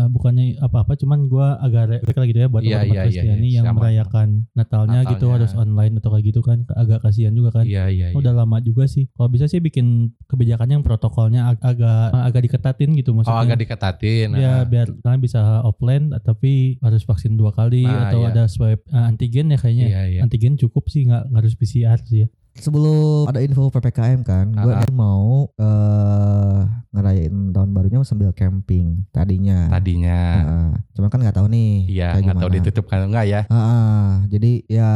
bukannya 0.08 0.58
apa-apa 0.60 0.94
cuman 0.96 1.26
gua 1.26 1.58
agak 1.58 2.04
rela 2.04 2.24
gitu 2.24 2.38
ya 2.38 2.48
buat 2.48 2.62
Iya, 2.62 2.70
umat 2.76 2.86
iya, 2.86 2.94
iya, 2.94 3.04
Kristiani 3.04 3.42
iya, 3.46 3.56
yang 3.56 3.66
sama. 3.68 3.78
merayakan 3.80 4.28
Natalnya, 4.54 5.00
gitu 5.06 5.26
Natalnya. 5.26 5.34
harus 5.36 5.52
online 5.54 5.94
atau 5.98 6.10
kayak 6.10 6.26
gitu 6.26 6.42
kan 6.42 6.58
agak 6.70 7.00
kasihan 7.02 7.32
juga 7.32 7.50
kan. 7.54 7.66
Iya, 7.66 7.86
iya, 7.88 8.06
iya. 8.12 8.16
Udah 8.16 8.34
lama 8.34 8.58
juga 8.60 8.86
sih. 8.86 9.08
Kalau 9.24 9.32
bisa 9.32 9.48
sih 9.48 9.64
bikin 9.64 9.88
kebijakan 10.28 10.68
yang 10.68 10.84
protokolnya 10.84 11.48
ag- 11.48 11.64
agak 11.64 12.12
agak 12.12 12.42
diketatin 12.44 12.92
gitu 12.92 13.16
Oh, 13.16 13.24
maksudnya. 13.24 13.40
agak 13.40 13.58
diketatin. 13.58 14.28
Ya 14.36 14.52
ah. 14.52 14.68
biar 14.68 14.92
kalian 15.00 15.22
bisa 15.24 15.40
offline 15.64 16.12
tapi 16.20 16.76
harus 16.78 17.08
vaksin 17.08 17.40
dua 17.40 17.56
kali 17.56 17.88
Nah, 17.88 18.12
atau 18.12 18.28
iya. 18.28 18.36
ada 18.36 18.44
swab 18.52 18.84
eh, 18.84 19.08
antigen 19.08 19.48
ya 19.48 19.56
kayaknya. 19.56 19.88
Iya, 19.88 20.02
iya. 20.10 20.20
Antigen 20.28 20.60
cukup 20.60 20.92
sih 20.92 21.08
nggak 21.08 21.32
harus 21.32 21.56
PCR 21.56 22.04
sih 22.04 22.20
ya. 22.20 22.30
Sebelum 22.54 23.26
ada 23.26 23.42
info 23.42 23.68
PPKM 23.68 24.22
kan, 24.22 24.46
gue 24.50 24.72
Ah. 24.72 24.86
mau 24.90 25.50
eh 25.56 26.60
ngerayain 26.94 27.50
tahun 27.50 27.70
barunya 27.74 28.00
sambil 28.04 28.30
camping 28.32 29.10
tadinya. 29.10 29.66
Tadinya. 29.68 30.20
Heeh. 30.38 30.70
Cuman 30.94 31.10
kan 31.10 31.20
nggak 31.20 31.34
tahu 31.34 31.48
nih. 31.50 31.74
Iya, 31.90 32.10
nggak 32.16 32.38
tahu 32.38 32.52
ditutup 32.54 32.86
kan 32.86 33.02
enggak 33.04 33.26
ya? 33.26 33.42
Heeh, 33.50 34.06
jadi 34.30 34.52
ya 34.70 34.90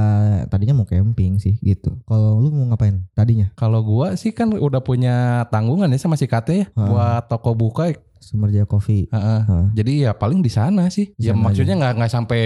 tadinya 0.45 0.77
mau 0.77 0.85
camping 0.85 1.37
sih 1.37 1.57
gitu. 1.57 1.97
Kalau 2.05 2.37
lu 2.37 2.53
mau 2.53 2.69
ngapain 2.69 3.01
tadinya? 3.11 3.49
Kalau 3.57 3.81
gua 3.81 4.13
sih 4.13 4.29
kan 4.29 4.53
udah 4.53 4.79
punya 4.79 5.15
tanggungan 5.49 5.89
ya 5.89 5.97
sama 5.97 6.13
si 6.13 6.29
Kate 6.29 6.53
ya 6.53 6.65
Ah. 6.73 6.85
buat 6.85 7.23
toko 7.25 7.57
buka. 7.57 7.89
Sumerja 8.27 8.67
Coffee. 8.67 9.07
Heeh. 9.07 9.41
Heeh. 9.47 9.65
Jadi 9.71 9.93
ya 10.03 10.11
paling 10.11 10.43
di 10.43 10.51
sana 10.51 10.91
sih. 10.91 11.15
Di 11.15 11.31
ya 11.31 11.33
sana 11.33 11.47
maksudnya 11.47 11.75
nggak 11.79 11.93
nggak 11.95 12.11
sampai 12.11 12.41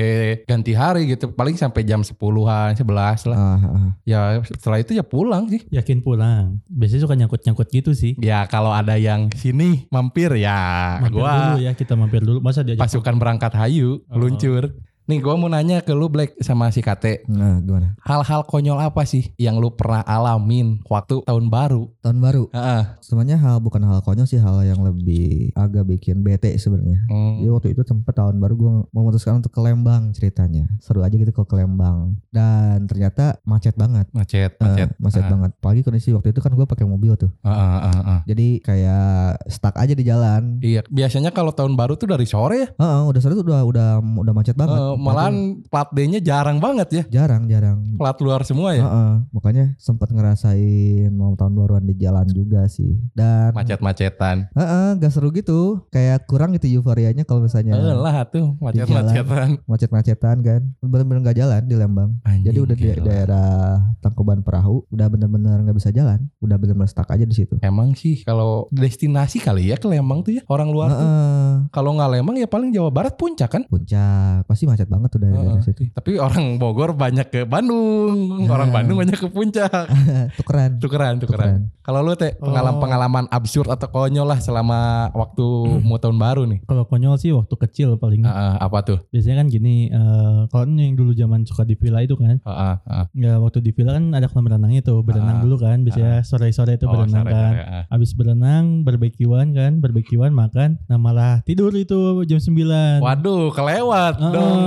ganti 0.46 0.78
hari 0.78 1.10
gitu. 1.10 1.34
Paling 1.34 1.58
sampai 1.58 1.82
jam 1.82 2.06
10-an, 2.06 2.78
11 2.78 3.26
lah. 3.26 3.38
Ah, 3.38 3.58
ah, 3.58 3.66
ah. 3.66 3.90
Ya 4.06 4.20
setelah 4.46 4.78
itu 4.78 4.94
ya 4.94 5.02
pulang 5.02 5.50
sih. 5.50 5.66
Yakin 5.74 6.06
pulang. 6.06 6.62
Biasanya 6.70 7.02
suka 7.02 7.18
nyangkut-nyangkut 7.18 7.68
gitu 7.74 7.98
sih. 7.98 8.14
Ya 8.22 8.46
kalau 8.46 8.70
ada 8.70 8.94
yang 8.96 9.34
sini 9.34 9.90
mampir 9.90 10.30
ya 10.38 11.00
Mampir 11.02 11.18
gua 11.18 11.34
dulu 11.58 11.66
ya 11.66 11.72
kita 11.74 11.94
mampir 11.98 12.22
dulu. 12.22 12.38
Masa 12.40 12.62
diajak 12.62 12.86
pasukan 12.86 13.16
berangkat 13.18 13.52
hayu 13.58 14.06
Oh. 14.06 14.22
luncur. 14.22 14.78
Nih 15.02 15.18
gue 15.18 15.34
mau 15.34 15.50
nanya 15.50 15.82
ke 15.82 15.92
lu 15.92 16.08
Black 16.08 16.38
sama 16.40 16.70
si 16.70 16.80
Kate. 16.80 17.26
Nah, 17.26 17.58
gimana? 17.58 17.98
Hal-hal 18.00 18.46
konyol 18.46 18.78
apa 18.78 19.02
sih 19.02 19.34
yang 19.36 19.58
lu 19.58 19.74
pernah 19.74 20.06
alamin 20.06 20.78
waktu 20.86 21.26
tahun 21.26 21.50
baru? 21.50 21.90
Tahun 22.00 22.16
baru. 22.16 22.48
Heeh. 22.50 22.84
Sebenarnya 23.02 23.36
hal 23.36 23.58
bukan 23.60 23.82
hal 23.82 24.00
konyol 24.00 24.24
sih, 24.24 24.38
hal 24.38 24.62
yang 24.62 24.80
lebih 24.80 25.52
agak 25.52 25.90
bikin 25.90 26.22
bete 26.22 26.54
sebenarnya. 26.56 27.02
Hmm. 27.10 27.42
Jadi 27.42 27.50
waktu 27.50 27.68
itu 27.74 27.82
tempat 27.82 28.14
tahun 28.14 28.38
baru 28.38 28.54
gue 28.54 28.72
memutuskan 28.90 29.42
untuk 29.42 29.50
ke 29.50 29.60
Lembang 29.60 30.14
ceritanya. 30.14 30.70
Seru 30.78 31.02
aja 31.02 31.12
gitu 31.12 31.34
ke 31.34 31.44
Lembang. 31.52 32.16
Dan 32.30 32.86
ternyata 32.86 33.42
macet 33.44 33.74
banget. 33.74 34.06
Macet, 34.14 34.54
Eh, 34.54 34.64
macet. 34.64 34.90
macet 34.96 35.24
Ah. 35.26 35.30
banget. 35.30 35.52
Apalagi 35.58 35.82
kondisi 35.82 36.14
waktu 36.14 36.30
itu 36.30 36.40
kan 36.40 36.54
gue 36.54 36.64
pakai 36.64 36.86
mobil 36.86 37.18
tuh. 37.18 37.34
Ah, 37.42 37.50
ah, 37.50 37.80
ah, 37.82 38.02
ah. 38.06 38.20
Jadi 38.24 38.62
kayak 38.62 39.44
stuck 39.50 39.76
aja 39.76 39.92
di 39.92 40.06
jalan. 40.06 40.62
Iya, 40.62 40.86
biasanya 40.88 41.34
kalau 41.34 41.52
tahun 41.52 41.74
baru 41.74 41.98
tuh 41.98 42.06
dari 42.08 42.24
sore 42.24 42.56
ya. 42.64 42.68
Heeh, 42.72 43.02
udah 43.04 43.20
sore 43.20 43.34
tuh 43.34 43.44
udah 43.44 43.66
udah 43.66 43.90
udah 44.00 44.34
macet 44.34 44.54
banget. 44.56 44.78
Eh, 44.92 45.00
malahan 45.00 45.36
plat 45.64 45.90
D-nya 45.90 46.20
jarang 46.20 46.58
banget 46.58 46.90
ya. 46.92 47.04
jarang 47.12 47.46
jarang. 47.46 47.80
Plat 47.96 48.18
luar 48.18 48.42
semua 48.42 48.74
ya. 48.74 48.82
Heeh, 48.82 49.12
makanya 49.30 49.66
sempat 49.78 50.10
ngerasain 50.10 51.10
mau 51.10 51.34
tahun 51.34 51.54
baruan 51.54 51.84
di 51.84 51.96
jalan 51.96 52.26
juga 52.28 52.66
sih. 52.66 52.98
Dan 53.12 53.52
Macet-macetan. 53.52 54.50
heeh, 54.52 54.88
gak 54.98 55.12
seru 55.12 55.30
gitu. 55.30 55.86
Kayak 55.90 56.26
kurang 56.26 56.52
gitu 56.54 56.68
euforianya 56.72 57.24
kalau 57.24 57.42
misalnya 57.42 57.74
Eh 57.74 57.94
lah 57.94 58.26
tuh 58.26 58.58
macet-macetan. 58.58 59.62
macet-macetan 59.64 60.38
kan. 60.40 60.62
Bener-bener 60.80 61.22
gak 61.24 61.38
jalan 61.38 61.62
di 61.64 61.76
Lembang. 61.76 62.18
Jadi 62.24 62.50
Anjing, 62.50 62.64
udah 62.64 62.76
di 62.76 62.84
gila. 62.88 63.04
daerah 63.04 63.52
Tangkuban 64.00 64.42
Perahu 64.42 64.84
udah 64.90 65.08
bener-bener 65.08 65.62
nggak 65.62 65.78
bisa 65.78 65.90
jalan. 65.90 66.26
Udah 66.40 66.58
bener-bener 66.58 66.88
stuck 66.88 67.08
aja 67.08 67.22
di 67.22 67.32
situ. 67.32 67.58
Emang 67.62 67.94
sih 67.94 68.24
kalau 68.24 68.66
destinasi 68.72 69.38
kali 69.38 69.70
ya 69.70 69.78
ke 69.78 69.86
Lembang 69.86 70.22
tuh 70.22 70.34
ya 70.34 70.42
orang 70.48 70.70
luar 70.70 70.90
tuh. 70.90 71.00
Heeh, 71.00 71.52
Kalau 71.70 71.94
nggak 71.94 72.10
Lembang 72.10 72.36
ya 72.36 72.48
paling 72.48 72.72
Jawa 72.72 72.90
Barat 72.90 73.14
puncak 73.14 73.50
kan. 73.50 73.64
puncak 73.68 74.44
pasti 74.46 74.66
macet 74.66 74.81
banget 74.86 75.10
tuh 75.10 75.20
dari, 75.20 75.34
dari 75.34 75.62
situ. 75.62 75.82
Tapi 75.90 76.12
orang 76.16 76.56
Bogor 76.56 76.94
banyak 76.94 77.28
ke 77.28 77.42
Bandung, 77.44 78.46
Nah. 78.46 78.54
orang 78.54 78.70
Bandung 78.70 78.98
banyak 78.98 79.16
ke 79.16 79.28
puncak. 79.28 79.70
Tukeran. 80.38 80.78
Tukeran, 80.78 81.14
tukeran. 81.18 81.70
Kalau 81.82 82.00
lu 82.00 82.14
teh 82.14 82.38
pengalaman-pengalaman 82.38 83.26
absurd 83.28 83.68
atau 83.68 83.90
konyol 83.90 84.24
lah 84.24 84.38
selama 84.38 84.80
waktu 85.12 85.46
mau 85.82 85.98
tahun 85.98 86.16
baru 86.16 86.46
nih. 86.46 86.62
Kalau 86.64 86.86
konyol 86.86 87.18
sih 87.18 87.32
waktu 87.32 87.56
kecil 87.60 87.98
paling. 87.98 88.22
Ah, 88.24 88.56
ah, 88.56 88.56
apa 88.62 88.82
tuh? 88.82 88.98
Biasanya 89.10 89.42
kan 89.42 89.48
gini, 89.48 89.90
eh 89.90 90.40
kalau 90.48 90.70
yang 90.70 90.94
dulu 90.94 91.12
zaman 91.12 91.44
suka 91.44 91.62
di 91.62 91.74
villa 91.74 92.00
itu 92.00 92.14
kan, 92.14 92.38
Ah, 92.42 92.54
ah, 92.54 92.76
ah. 92.86 93.06
ya 93.12 93.38
waktu 93.38 93.60
di 93.60 93.72
villa 93.72 93.92
kan 93.92 94.14
ada 94.14 94.26
kolam 94.26 94.48
renangnya 94.48 94.82
tuh, 94.82 95.02
berenang 95.02 95.38
Ah. 95.38 95.44
dulu 95.44 95.58
kan, 95.58 95.82
biasanya 95.82 96.22
sore-sore 96.22 96.76
itu 96.76 96.86
Oh, 96.86 96.94
berenang 96.94 97.26
sore, 97.26 97.32
kan. 97.32 97.52
sore, 97.52 97.62
ah. 97.64 97.84
Habis 97.90 98.12
berenang, 98.14 98.64
barbekyuan 98.82 99.48
kan, 99.52 99.72
barbekyuan 99.80 100.32
makan, 100.32 100.78
nah 100.86 100.98
malah 100.98 101.42
tidur 101.42 101.74
itu 101.74 101.98
jam 102.24 102.38
9. 102.38 103.02
Waduh, 103.02 103.50
kelewat 103.52 104.14
Heeh, 104.18 104.32
dong. 104.32 104.62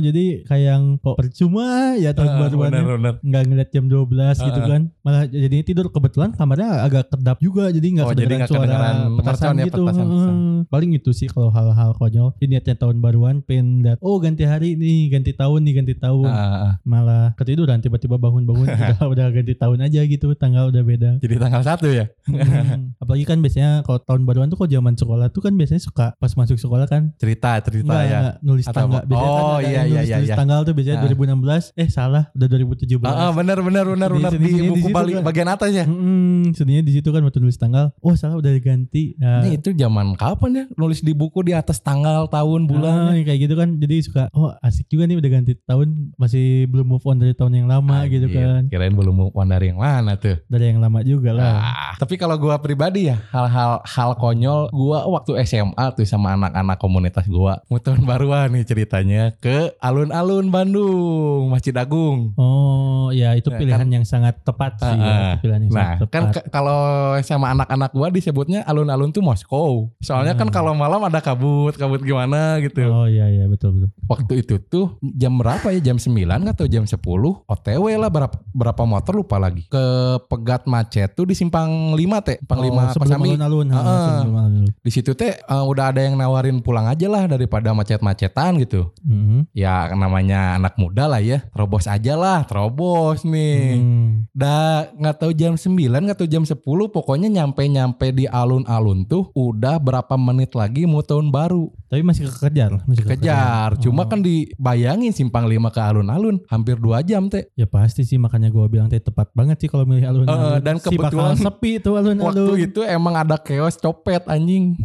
Jadi 0.00 0.24
kayak 0.42 0.64
yang 0.66 0.82
kok 0.96 1.14
percuma 1.14 1.66
ya 1.94 2.10
tahun 2.10 2.28
Ah, 2.28 2.38
baruan 2.40 2.70
bener-bener. 2.70 3.14
nggak 3.20 3.42
ngeliat 3.44 3.68
jam 3.70 3.84
12 3.84 4.06
gitu 4.38 4.50
Ah, 4.52 4.58
ah. 4.58 4.68
kan 4.68 4.82
malah 5.00 5.22
jadi 5.24 5.56
tidur 5.60 5.86
kebetulan 5.88 6.30
kamarnya 6.30 6.68
agak 6.82 7.08
kedap 7.08 7.38
juga 7.38 7.68
jadi 7.68 7.86
nggak 7.90 8.02
Oh, 8.02 8.10
kedengeran 8.10 8.38
nggak 8.38 8.48
suara 8.48 8.62
kedengeran 8.62 8.94
petasan 9.16 9.52
ya, 9.52 9.64
gitu 9.66 9.82
petasan, 9.82 10.06
petasan. 10.06 10.36
paling 10.66 10.90
itu 10.92 11.10
sih 11.10 11.26
kalau 11.26 11.48
hal-hal 11.48 11.90
konyol 11.92 12.28
Jadi 12.34 12.46
niatnya 12.48 12.74
tahun 12.76 12.96
baruan 12.98 13.36
pengen 13.40 13.66
lihat 13.82 13.98
oh 14.00 14.16
ganti 14.16 14.42
hari 14.42 14.74
nih 14.74 15.08
ganti 15.08 15.32
tahun 15.32 15.60
nih 15.60 15.74
ganti 15.76 15.94
tahun 15.96 16.26
Ah, 16.26 16.38
ah, 16.38 16.58
ah. 16.62 16.72
malah 16.82 17.32
ketiduran 17.34 17.78
tiba-tiba 17.78 18.16
bangun-bangun 18.16 18.66
udah 18.70 18.98
udah 19.06 19.26
ganti 19.30 19.54
tahun 19.54 19.78
aja 19.82 20.00
gitu 20.02 20.32
tanggal 20.34 20.68
udah 20.68 20.82
beda 20.82 21.10
Jadi 21.18 21.34
tanggal 21.36 21.62
satu 21.62 21.86
ya? 21.86 22.06
Hmm. 22.24 22.92
apalagi 23.02 23.24
kan 23.24 23.38
biasanya 23.38 23.82
kalau 23.82 23.98
tahun 24.00 24.22
baruan 24.22 24.46
tuh 24.46 24.56
kalau 24.56 24.70
zaman 24.70 24.94
sekolah 24.94 25.26
tuh 25.28 25.40
kan 25.40 25.52
biasanya 25.52 25.80
suka 25.80 26.06
pas 26.14 26.30
masuk 26.30 26.56
sekolah 26.56 26.86
kan 26.86 27.12
Cerita, 27.16 27.58
cerita 27.60 27.86
Enggak, 27.86 28.04
ya. 28.06 28.20
nulis 28.40 28.64
Atau 28.64 28.76
tanggal. 28.82 29.02
Biasanya 29.02 29.30
kan 29.32 29.44
Oh, 29.50 29.58
ada 29.58 29.66
iya, 29.66 29.82
iya, 29.82 30.00
iya, 30.00 30.16
nulis 30.16 30.30
iya. 30.30 30.36
tanggal 30.36 30.60
tuh 30.62 30.72
biasanya 30.72 30.96
Ah. 30.96 31.04
2016. 31.08 31.64
Eh 31.74 31.88
salah, 31.88 32.24
udah 32.30 32.46
2017. 32.46 33.02
Ah, 33.02 33.26
ah, 33.26 33.30
benar 33.30 33.58
benar 33.58 33.84
benar 33.84 34.10
benar 34.10 34.30
di 34.32 34.50
buku 34.64 34.88
balik 34.88 35.14
kan. 35.18 35.24
bagian 35.24 35.48
atas 35.48 35.70
ya. 35.72 35.84
Hmm, 35.84 36.52
sedihnya 36.52 36.82
di 36.82 36.92
situ 36.92 37.08
kan 37.08 37.20
waktu 37.20 37.38
nulis 37.38 37.56
tanggal. 37.56 37.90
Oh 37.98 38.14
salah 38.14 38.36
udah 38.36 38.50
diganti. 38.50 39.16
Nah, 39.16 39.42
Ini 39.42 39.58
itu 39.58 39.72
zaman 39.72 40.14
kapan 40.14 40.50
ya? 40.52 40.64
Nulis 40.74 41.00
di 41.00 41.12
buku 41.12 41.42
di 41.42 41.52
atas 41.52 41.80
tanggal, 41.80 42.26
tahun, 42.26 42.64
bulan. 42.64 43.12
ah, 43.12 43.18
kayak 43.18 43.40
gitu 43.44 43.54
kan. 43.54 43.76
Jadi 43.76 43.94
suka, 44.00 44.22
oh 44.30 44.54
asik 44.60 44.86
juga 44.86 45.04
nih 45.04 45.16
udah 45.16 45.30
ganti 45.30 45.52
tahun. 45.58 45.88
Masih 46.14 46.66
belum 46.66 46.86
move 46.88 47.04
on 47.04 47.16
dari 47.16 47.32
tahun 47.32 47.52
yang 47.56 47.68
lama 47.68 48.04
gitu 48.06 48.28
kan. 48.28 48.68
Kirain 48.68 48.92
belum 48.92 49.14
move 49.16 49.34
on 49.34 49.48
dari 49.48 49.68
yang 49.68 49.78
mana 49.78 50.14
tuh. 50.14 50.38
Dari 50.46 50.70
yang 50.70 50.78
lama 50.78 51.00
juga 51.00 51.30
lah. 51.32 51.52
Ah, 51.56 51.92
tapi 51.96 52.14
kalau 52.14 52.36
gua 52.36 52.56
pribadi 52.56 53.06
ya 53.06 53.16
hal-hal 53.30 53.80
hal 53.82 54.10
konyol 54.14 54.68
gua 54.70 55.06
waktu 55.06 55.40
SMA 55.42 55.84
tuh 55.92 56.04
sama 56.04 56.34
anak-anak 56.34 56.76
komunitas 56.76 57.24
gua 57.24 57.60
mau 57.66 57.78
tahun 57.78 58.02
baruan 58.02 58.50
nih 58.50 58.64
ceritanya 58.64 59.32
ke 59.40 59.72
alun-alun 59.78 60.52
Bandung 60.52 61.48
Masjid 61.48 61.72
Agung. 61.72 62.36
Oh 62.36 63.08
ya 63.10 63.32
itu 63.32 63.48
Ya, 63.48 63.56
pilihan 63.56 63.88
yang 63.90 64.04
sangat 64.04 64.36
tepat 64.40 64.76
sih. 64.78 64.92
ya. 64.92 65.00
Ah, 65.00 65.16
ah. 65.26 65.34
Pilihan 65.38 65.60
yang 65.62 65.72
Nah, 65.72 65.80
sangat 65.96 66.08
kan 66.08 66.22
tepat. 66.26 66.34
ke- 66.36 66.48
kalau 66.50 66.78
sama 67.20 67.46
anak-anak 67.50 67.90
gua 67.90 68.08
disebutnya 68.08 68.60
alun-alun 68.62 69.08
tuh 69.08 69.20
Moskow. 69.20 69.88
Soalnya 69.98 70.34
kan 70.34 70.46
Hmm. 70.46 70.54
kalau 70.54 70.72
malam 70.72 71.00
ada 71.00 71.18
kabut, 71.18 71.72
kabut 71.72 72.00
gimana 72.00 72.60
gitu. 72.60 72.84
Oh 72.84 73.04
iya 73.04 73.26
iya 73.28 73.44
betul 73.46 73.74
betul. 73.74 73.88
Waktu 74.06 74.32
itu 74.38 74.54
tuh 74.60 74.86
jam 75.10 75.34
berapa 75.34 75.70
ya? 75.70 75.80
Jam 75.82 75.96
9 75.96 76.20
atau 76.46 76.66
jam 76.66 76.84
10 76.84 77.00
OTW 77.42 77.84
lah 77.96 78.08
berapa 78.08 78.36
berapa 78.46 78.82
motor 78.84 79.16
lupa 79.16 79.36
lagi. 79.36 79.64
Ke 79.66 79.84
Pegat 80.22 80.64
Macet 80.64 81.10
tuh 81.10 81.24
di 81.24 81.32
Simpang 81.32 81.66
5 81.92 82.20
teh, 82.20 82.36
Simpang 82.38 82.60
5 82.60 82.68
oh, 82.78 82.92
sebelum 82.92 83.08
Kosambi. 83.16 83.28
alun-alun. 83.32 83.66
Ah. 83.70 84.20
alun-alun. 84.20 84.68
Di 84.76 84.90
situ 84.90 85.10
teh 85.12 85.32
eh, 85.32 85.64
udah 85.64 85.88
ada 85.88 86.00
yang 86.02 86.14
nawarin 86.14 86.60
pulang 86.60 86.84
aja 86.84 87.06
lah 87.06 87.24
daripada 87.26 87.72
macet-macetan 87.72 88.60
gitu. 88.60 88.92
Mhm. 89.30 89.54
Ya 89.54 89.86
namanya 89.94 90.58
anak 90.58 90.74
muda 90.74 91.06
lah 91.06 91.22
ya. 91.22 91.46
Terobos 91.54 91.86
aja 91.86 92.18
lah, 92.18 92.42
terobos 92.42 93.22
nih. 93.22 93.78
Hmm. 93.78 94.26
Dah 94.34 94.90
nggak 94.90 95.16
tahu 95.16 95.30
jam 95.30 95.54
9 95.54 95.70
nggak 96.02 96.18
tahu 96.18 96.26
jam 96.26 96.42
10 96.42 96.58
pokoknya 96.90 97.30
nyampe-nyampe 97.30 98.10
di 98.10 98.26
alun-alun 98.26 99.06
tuh 99.06 99.30
udah 99.32 99.78
berapa 99.78 100.18
menit 100.18 100.58
lagi 100.58 100.84
mau 100.84 101.00
tahun 101.00 101.30
baru. 101.30 101.70
Tapi 101.86 102.02
masih 102.02 102.26
kekejar, 102.26 102.82
masih 102.86 103.02
Kejar. 103.02 103.74
Cuma 103.78 104.02
Oh. 104.02 104.08
kan 104.08 104.22
dibayangin 104.22 105.12
simpang 105.12 105.44
5 105.44 105.68
ke 105.68 105.78
alun-alun 105.78 106.40
hampir 106.46 106.78
2 106.78 107.02
jam 107.02 107.26
teh. 107.26 107.46
Ya 107.54 107.66
pasti 107.66 108.02
sih 108.02 108.16
makanya 108.16 108.48
gue 108.48 108.62
bilang 108.66 108.88
tadi 108.88 109.02
tepat 109.02 109.30
banget 109.34 109.60
sih 109.60 109.68
kalau 109.68 109.84
milih 109.84 110.06
alun-alun. 110.06 110.56
Eh, 110.56 110.58
dan 110.62 110.78
Si 110.78 110.88
kebetulan 110.88 111.36
sepi 111.36 111.78
tuh 111.78 111.94
alun-alun. 111.94 112.26
Waktu 112.50 112.70
itu 112.70 112.80
emang 112.82 113.14
ada 113.14 113.36
chaos 113.36 113.76
copet 113.76 114.24
anjing. 114.26 114.78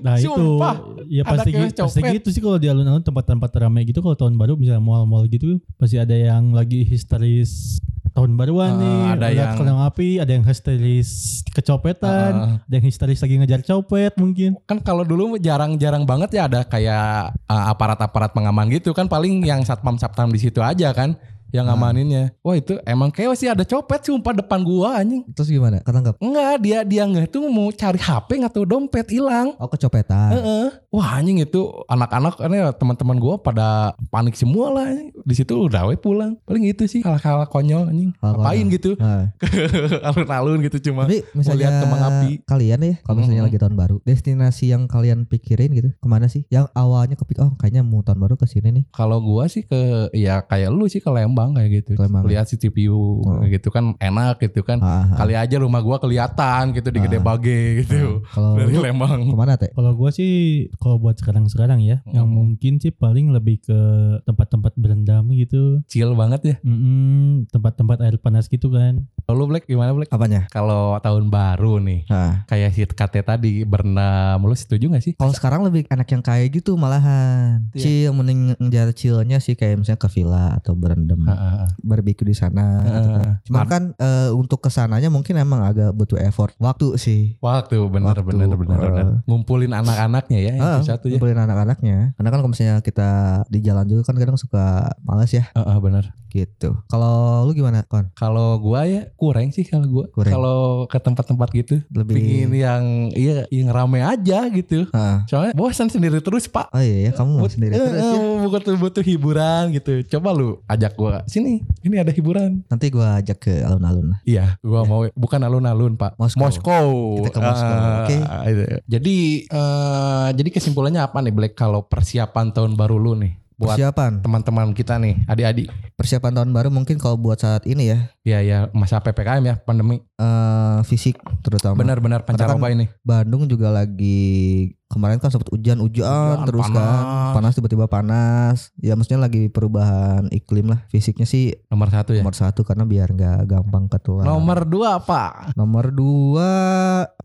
Nah 0.00 0.14
itu 0.20 0.30
Sumpah, 0.30 0.76
ya 1.06 1.22
pasti 1.22 1.50
gitu, 1.50 1.82
pasti 1.84 2.00
gitu 2.02 2.28
sih 2.30 2.40
kalau 2.40 2.56
di 2.56 2.66
alun-alun 2.66 3.00
tempat-tempat 3.00 3.50
ramai 3.56 3.84
gitu. 3.84 4.00
Kalau 4.00 4.14
tahun 4.14 4.34
baru 4.34 4.54
misalnya 4.54 4.80
mall-mall 4.80 5.24
gitu 5.26 5.58
pasti 5.76 5.96
ada 5.96 6.12
yang 6.12 6.52
lagi 6.52 6.82
histeris 6.82 7.80
tahun 8.14 8.38
baruan 8.38 8.70
Ah, 8.70 8.78
nih, 8.78 8.98
ada 9.18 9.26
yang- 9.28 9.58
kembang 9.58 9.80
api, 9.82 10.22
ada 10.22 10.30
yang 10.30 10.46
histeris 10.46 11.42
kecopetan, 11.50 12.32
Ah. 12.32 12.54
ada 12.62 12.74
yang 12.78 12.86
histeris 12.86 13.18
lagi 13.18 13.34
ngejar 13.36 13.66
copet 13.66 14.14
mungkin. 14.14 14.54
kan 14.64 14.78
kalau 14.78 15.02
dulu 15.02 15.34
jarang-jarang 15.36 16.06
banget 16.06 16.38
ya 16.38 16.46
ada 16.46 16.62
kayak 16.62 17.34
uh, 17.50 17.64
aparat-aparat 17.68 18.30
pengaman 18.30 18.70
gitu 18.70 18.94
kan. 18.94 19.10
Paling 19.10 19.42
yang 19.42 19.66
satpam-satpam 19.66 20.30
di 20.30 20.38
situ 20.38 20.62
aja 20.62 20.94
kan 20.94 21.18
yang 21.54 21.70
ngamaninnya. 21.70 22.34
Wah 22.42 22.58
itu 22.58 22.74
emang 22.82 23.08
kayak 23.08 23.30
sih 23.34 23.46
ada 23.46 23.62
copet 23.62 24.02
sumpah 24.02 24.34
depan 24.34 24.58
gua 24.60 24.98
anjing. 24.98 25.22
Terus 25.30 25.46
gimana? 25.48 25.78
Ketangkap? 25.78 26.18
Enggak 26.18 26.54
dia 26.58 26.78
dia 26.82 27.02
nggak 27.04 27.30
tuh 27.30 27.46
mau 27.46 27.70
cari 27.70 27.96
HP 27.96 28.42
nggak 28.42 28.52
tahu 28.52 28.66
dompet 28.66 29.06
hilang. 29.08 29.54
Oh 29.56 29.70
kecopetan. 29.70 30.34
Heeh. 30.34 30.66
Wah 30.90 31.14
anjing 31.14 31.38
itu 31.38 31.60
anak-anak 31.86 32.42
ini 32.42 32.58
teman-teman 32.74 33.16
gua 33.16 33.38
pada 33.38 33.68
panik 34.10 34.34
semua 34.34 34.68
lah. 34.68 34.90
anjing. 34.90 35.14
Di 35.14 35.34
situ 35.34 35.54
udah 35.54 35.86
we 35.86 35.94
pulang. 35.94 36.34
Paling 36.42 36.66
itu 36.66 36.84
sih 36.84 37.00
hal-hal 37.00 37.46
konyol 37.46 37.86
anjing. 37.86 38.10
Hal 38.18 38.34
Ngapain 38.34 38.66
gitu 38.68 38.98
Nah, 38.98 39.30
alun-alun 40.08 40.58
gitu 40.60 40.78
cuma. 40.82 41.04
tapi 41.04 41.22
mau 41.22 41.36
misalnya 41.36 41.68
kembang 41.78 42.02
api. 42.02 42.30
kalian 42.42 42.80
ya, 42.80 42.94
kalau 43.02 43.16
misalnya 43.18 43.42
Mhm. 43.42 43.48
lagi 43.48 43.58
tahun 43.60 43.76
baru, 43.76 43.96
destinasi 44.02 44.64
yang 44.70 44.82
kalian 44.84 45.24
pikirin 45.24 45.70
gitu, 45.70 45.90
ke 45.92 46.06
mana 46.06 46.26
sih? 46.26 46.48
Yang 46.48 46.72
awalnya 46.72 47.14
kepik, 47.14 47.38
oh 47.38 47.52
kayaknya 47.54 47.84
mau 47.84 48.00
tahun 48.00 48.18
baru 48.18 48.34
ke 48.34 48.46
sini 48.46 48.72
nih. 48.72 48.84
Kalau 48.90 49.20
gua 49.20 49.44
sih 49.46 49.62
ke 49.62 50.08
ya 50.12 50.40
kayak 50.40 50.70
lu 50.70 50.86
sih 50.86 50.98
ke 50.98 51.10
Lembang 51.10 51.43
kayak 51.52 51.70
gitu. 51.74 51.90
Ke 51.92 52.06
Lembang. 52.06 52.24
Lihat 52.24 52.46
si 52.46 52.56
CPU 52.56 52.96
Oh. 53.20 53.36
kayak 53.38 53.58
gitu 53.58 53.68
kan 53.68 53.92
enak 53.98 54.40
gitu 54.40 54.62
kan. 54.62 54.78
Ah, 54.78 55.04
ah, 55.04 55.16
Kali 55.18 55.34
aja 55.34 55.56
rumah 55.56 55.80
gua 55.80 55.98
kelihatan 55.98 56.72
gitu 56.72 56.88
di 56.88 56.98
Ah. 56.98 57.04
Gede 57.04 57.18
Bage 57.18 57.60
gitu. 57.82 58.22
ah. 58.22 58.32
Kalau 58.32 58.50
Dari 58.56 58.76
Lembang. 58.78 59.20
ke 59.20 59.36
mana 59.36 59.54
teh? 59.54 59.68
Kalau 59.68 59.92
gue 59.92 60.10
sih 60.10 60.32
kalau 60.78 60.96
buat 60.96 61.16
sekarang-sekarang 61.16 61.80
ya, 61.80 62.00
yang 62.08 62.24
Mhm. 62.24 62.32
mungkin 62.32 62.72
sih 62.78 62.88
paling 62.90 63.28
lebih 63.28 63.60
ke 63.60 63.80
tempat-tempat 64.22 64.72
berendam 64.74 65.26
gitu. 65.30 65.82
Chill 65.84 66.14
banget 66.14 66.40
ya. 66.44 66.56
Mm-mm, 66.60 67.50
tempat-tempat 67.50 67.98
air 68.00 68.16
panas 68.16 68.46
gitu 68.46 68.70
kan. 68.70 69.04
Kalau 69.20 69.36
lu 69.36 69.46
Black 69.46 69.64
gimana 69.64 69.90
Black? 69.90 70.08
Apanya? 70.08 70.46
Kalau 70.48 70.94
tahun 70.98 71.26
baru 71.26 71.80
nih, 71.80 72.06
Nah, 72.06 72.44
kayak 72.44 72.70
hit 72.70 72.90
KT 72.92 73.24
tadi 73.24 73.64
berenam, 73.64 74.38
lu 74.38 74.52
setuju 74.52 74.86
gak 74.90 75.02
sih? 75.02 75.12
kalau 75.14 75.32
sekarang 75.32 75.64
lebih 75.64 75.88
enak 75.88 76.06
yang 76.06 76.20
kayak 76.20 76.52
gitu 76.52 76.76
malahan. 76.76 77.64
Iya. 77.72 77.80
Chill 78.04 78.12
mending 78.12 78.40
ngejar 78.58 78.92
chillnya 78.92 79.38
sih 79.38 79.54
kayak 79.54 79.80
misalnya 79.80 79.98
ke 79.98 80.08
villa 80.10 80.46
atau 80.54 80.74
berendam, 80.74 81.23
Heeh. 81.26 81.66
barbecue 81.80 82.24
di 82.24 82.32
sana. 82.32 82.80
gitu 82.82 83.08
kan. 83.10 83.32
Cuma 83.44 83.60
kan 83.64 83.82
eh, 83.94 84.30
untuk 84.30 84.58
ke 84.58 84.68
sananya 84.68 85.08
mungkin 85.08 85.34
emang 85.34 85.62
agak 85.62 85.92
butuh 85.92 86.18
effort, 86.18 86.52
waktu 86.58 86.96
sih. 86.96 87.36
Waktu 87.38 87.76
bener 87.86 88.16
eh. 88.16 88.24
bener. 88.24 88.78
Ngumpulin 89.24 89.72
anak-anaknya 89.72 90.38
ya, 90.40 90.52
Ah, 90.56 90.78
itu 90.78 90.88
satu 90.88 91.06
ya. 91.06 91.16
ngumpulin 91.16 91.38
anak-anaknya. 91.38 92.12
Karena 92.14 92.28
kan 92.28 92.38
kalau 92.38 92.50
misalnya 92.50 92.76
kita 92.80 93.10
di 93.46 93.58
jalan 93.60 93.84
juga 93.84 94.02
kan 94.04 94.16
kadang 94.16 94.34
suka 94.34 94.64
males 95.00 95.30
ya 95.30 95.44
Heeh, 95.52 95.78
bener. 95.78 96.10
gitu. 96.28 96.74
Kalau 96.88 97.46
lu 97.46 97.54
gimana, 97.54 97.86
Kon? 97.86 98.10
Kalau 98.12 98.58
gua 98.58 98.82
ya 98.84 99.06
kurang 99.14 99.48
sih 99.48 99.62
kalau 99.62 99.86
gua. 99.86 100.04
Kalau 100.10 100.58
ke 100.84 100.98
tempat-tempat 100.98 101.48
gitu, 101.54 101.78
Lebih 101.88 102.10
pingin 102.10 102.50
yang 102.50 102.82
iya 103.14 103.46
yang 103.48 103.70
rame 103.70 104.02
aja 104.02 104.50
gitu. 104.50 104.82
Ah. 104.90 105.22
Soalnya 105.24 105.54
bosan 105.54 105.86
sendiri 105.86 106.18
terus 106.18 106.50
pak. 106.50 106.74
Oh 106.74 106.82
iya 106.82 107.06
ya, 107.06 107.10
kamu 107.14 107.30
mau 107.32 107.46
But- 107.46 107.54
sendiri 107.54 107.72
eh, 107.72 107.78
terus 107.78 108.02
eh, 108.02 108.18
ya. 108.18 108.50
butuh 108.50 108.74
butuh 108.74 109.04
hiburan 109.06 109.70
gitu. 109.70 110.02
Coba 110.10 110.34
lu 110.34 110.58
ajak 110.66 110.98
gua 110.98 111.13
sini. 111.24 111.62
Ini 111.80 112.00
ada 112.00 112.10
hiburan. 112.10 112.66
Nanti 112.66 112.88
gua 112.88 113.18
ajak 113.18 113.38
ke 113.38 113.54
alun-alun 113.60 114.10
lah. 114.10 114.18
Iya, 114.22 114.58
gua 114.58 114.82
mau 114.82 115.06
bukan 115.10 115.38
alun-alun 115.38 115.94
pak. 115.94 116.16
Moskow. 116.16 116.42
Moskow. 116.42 116.88
Kita 117.20 117.30
ke 117.30 117.40
Moskow, 117.40 117.70
Ah, 117.70 118.02
oke. 118.02 118.16
itu. 118.48 118.62
Jadi 118.88 119.16
eh, 119.46 120.28
jadi 120.32 120.48
kesimpulannya 120.50 121.00
apa 121.00 121.20
nih 121.20 121.30
Black 121.30 121.54
kalau 121.54 121.84
persiapan 121.84 122.50
tahun 122.50 122.74
baru 122.74 122.96
lu 122.96 123.14
nih 123.14 123.34
buat 123.54 123.78
Persiapan, 123.78 124.18
teman-teman 124.18 124.74
kita 124.74 124.98
nih, 124.98 125.22
adik-adik. 125.30 125.70
persiapan 125.94 126.34
tahun 126.34 126.50
baru 126.50 126.74
mungkin 126.74 126.98
kalau 126.98 127.14
buat 127.14 127.38
saat 127.38 127.62
ini 127.64 127.86
ya, 127.86 127.98
Ya 128.26 128.38
ya 128.42 128.58
masa 128.74 128.98
PPKM 128.98 129.46
ya 129.46 129.54
pandemi. 129.56 130.02
eh 130.14 130.78
fisik 130.82 131.22
terutama. 131.38 131.78
Benar-benar 131.78 132.26
pancaroba 132.26 132.66
ini. 132.70 132.90
Bandung 133.06 133.46
juga 133.46 133.70
lagi 133.70 134.74
kemarin 134.94 135.18
kan 135.18 135.28
sempat 135.28 135.50
hujan-hujan 135.50 136.06
Hujan, 136.38 136.46
terus 136.46 136.64
panas. 136.70 136.78
kan 136.78 137.02
panas 137.34 137.52
tiba-tiba 137.58 137.86
panas 137.90 138.56
ya 138.78 138.94
maksudnya 138.94 139.20
lagi 139.20 139.50
perubahan 139.50 140.30
iklim 140.30 140.70
lah 140.70 140.86
fisiknya 140.88 141.26
sih 141.26 141.52
Nomor 141.66 141.90
satu 141.90 142.14
ya. 142.14 142.22
nomor 142.22 142.38
satu 142.38 142.62
karena 142.62 142.86
biar 142.86 143.10
nggak 143.10 143.50
gampang 143.50 143.90
ketular 143.90 144.22
Nomor 144.24 144.62
dua 144.64 145.02
apa? 145.02 145.50
Nomor 145.58 145.90
dua 145.90 146.50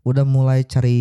udah 0.02 0.24
mulai 0.24 0.62
cari 0.62 1.00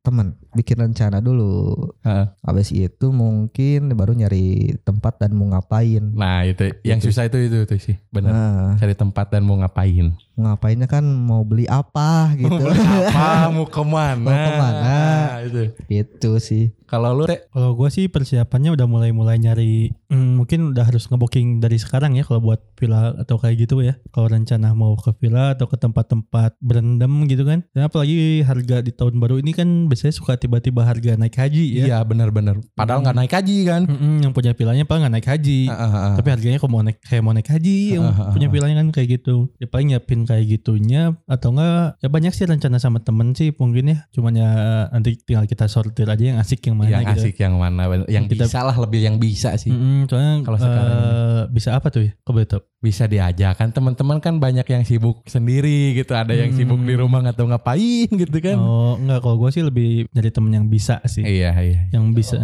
teman, 0.00 0.34
bikin 0.52 0.80
rencana 0.80 1.20
dulu. 1.20 1.76
Heeh. 2.00 2.26
Habis 2.40 2.72
itu 2.72 3.06
mungkin 3.10 3.92
baru 3.92 4.12
nyari 4.12 4.72
tempat 4.80 5.20
dan 5.20 5.32
mau 5.32 5.46
ngapain. 5.48 6.00
Nah 6.10 6.42
itu 6.42 6.72
yang 6.82 6.98
Gitu. 6.98 7.12
susah 7.12 7.28
itu 7.28 7.38
itu 7.38 7.56
itu 7.62 7.76
sih 7.78 7.96
benar. 8.08 8.32
Nah, 8.32 8.68
Cari 8.76 8.94
tempat 8.94 9.28
dan 9.28 9.44
mau 9.44 9.56
ngapain? 9.56 10.16
mau 10.38 10.54
ngapainnya 10.54 10.86
kan 10.86 11.02
mau 11.02 11.42
beli 11.42 11.66
apa 11.66 12.30
gitu. 12.38 12.62
Apa 12.62 13.50
mau 13.50 13.66
ke 13.66 13.82
mana? 13.82 14.22
Mau 14.22 14.30
ke 14.32 14.52
mana? 14.54 14.80
Nah, 14.80 15.30
itu. 15.42 15.62
itu 15.90 16.30
sih. 16.38 16.64
Kalau 16.86 17.12
lu 17.12 17.26
Rek, 17.26 17.50
Kalau 17.50 17.76
gue 17.76 17.90
sih 17.90 18.08
persiapannya 18.08 18.72
udah 18.72 18.86
mulai-mulai 18.86 19.36
nyari 19.36 19.92
hmm, 20.08 20.40
mungkin 20.40 20.72
udah 20.72 20.88
harus 20.88 21.04
ngebooking 21.04 21.58
dari 21.58 21.76
sekarang 21.76 22.16
ya 22.16 22.24
kalau 22.24 22.40
buat 22.40 22.64
villa 22.78 23.12
atau 23.18 23.36
kayak 23.36 23.66
gitu 23.66 23.82
ya. 23.82 23.98
Kalau 24.08 24.24
rencana 24.26 24.72
mau 24.72 24.94
ke 24.94 25.12
villa 25.18 25.52
atau 25.52 25.66
ke 25.66 25.76
tempat-tempat 25.76 26.56
berendam 26.62 27.28
gitu 27.28 27.44
kan. 27.44 27.66
Dan 27.70 27.82
apalagi 27.84 28.16
harga 28.40 28.76
di 28.78 28.90
tahun 28.90 29.16
baru 29.16 29.38
ini 29.38 29.52
kan 29.52 29.66
biasanya 29.86 30.12
suka 30.12 30.34
tiba-tiba 30.34 30.82
harga 30.82 31.14
naik 31.14 31.34
haji 31.34 31.64
ya. 31.74 31.84
iya 31.86 31.98
benar-benar. 32.00 32.58
Padahal 32.72 33.00
nggak 33.00 33.16
naik 33.16 33.32
haji 33.32 33.56
kan? 33.62 33.82
Mm-mm, 33.84 34.14
yang 34.20 34.32
punya 34.32 34.52
villanya 34.52 34.82
paling 34.82 35.02
nggak 35.02 35.14
naik 35.14 35.28
haji. 35.28 35.60
Ah, 35.66 35.76
ah, 35.78 35.90
ah. 35.90 36.14
Tapi 36.14 36.28
harganya 36.28 36.56
kok 36.56 36.66
mau 36.66 36.80
naik 36.80 36.98
kayak 37.00 37.22
mau 37.22 37.32
naik 37.32 37.46
haji 37.46 37.76
yang 37.92 38.04
Ah, 38.04 38.10
ah, 38.10 38.20
ah, 38.20 38.32
punya 38.32 38.48
villanya 38.48 38.76
kan 38.78 38.88
kayak 38.90 39.08
gitu. 39.14 39.50
Ya 39.56 39.66
paling 39.66 39.86
nyiapin 39.88 40.24
kayak 40.24 40.44
gitunya 40.48 41.02
atau 41.24 41.52
enggak 41.52 41.98
ya 41.98 42.08
banyak 42.08 42.32
sih 42.32 42.44
rencana 42.44 42.76
sama 42.76 42.98
temen 42.98 43.32
sih 43.32 43.52
mungkin 43.52 43.92
ya. 43.92 43.98
Cuman 44.10 44.32
ya 44.32 44.50
nanti 44.88 45.16
tinggal 45.18 45.44
kita 45.44 45.66
sortir 45.66 46.04
aja 46.04 46.24
yang 46.24 46.38
asik 46.38 46.62
yang 46.62 46.76
mana 46.76 46.90
yang 46.90 47.04
gitu. 47.06 47.20
asik 47.22 47.36
yang 47.38 47.54
mana? 47.54 47.82
Yang 48.06 48.24
Kita- 48.32 48.46
bisa 48.46 48.58
lah 48.62 48.76
lebih 48.76 49.00
yang 49.00 49.16
bisa 49.16 49.54
sih. 49.54 49.70
Mm-mm, 49.70 50.06
soalnya 50.06 50.34
Kalau 50.42 50.58
sekarang 50.58 50.86
eh, 50.88 51.42
bisa 51.50 51.68
apa 51.72 51.88
tuh 51.88 52.02
ya? 52.02 52.12
Kok? 52.18 52.64
Bisa 52.78 53.04
diajak 53.04 53.58
kan 53.58 53.74
teman-teman 53.74 54.22
kan 54.22 54.38
banyak 54.38 54.62
yang 54.64 54.86
sibuk 54.86 55.26
sendiri 55.26 55.94
gitu. 55.94 56.14
Ada 56.14 56.30
yang 56.32 56.54
Hmm. 56.54 56.58
sibuk 56.58 56.78
di 56.78 56.94
rumah 56.94 57.20
nggak 57.20 57.34
tahu 57.34 57.50
ngapain 57.58 58.08
gitu 58.08 58.38
kan? 58.38 58.56
Oh 58.56 58.94
enggak 58.94 59.20
kalau 59.20 59.36
gue 59.36 59.50
sih 59.50 59.62
lebih 59.62 60.06
nyari 60.10 60.30
temen 60.30 60.54
yang 60.54 60.66
bisa 60.66 61.02
sih. 61.04 61.26
Iya 61.26 61.50
iya. 61.58 61.80
Yang 61.90 62.04
bisa 62.14 62.38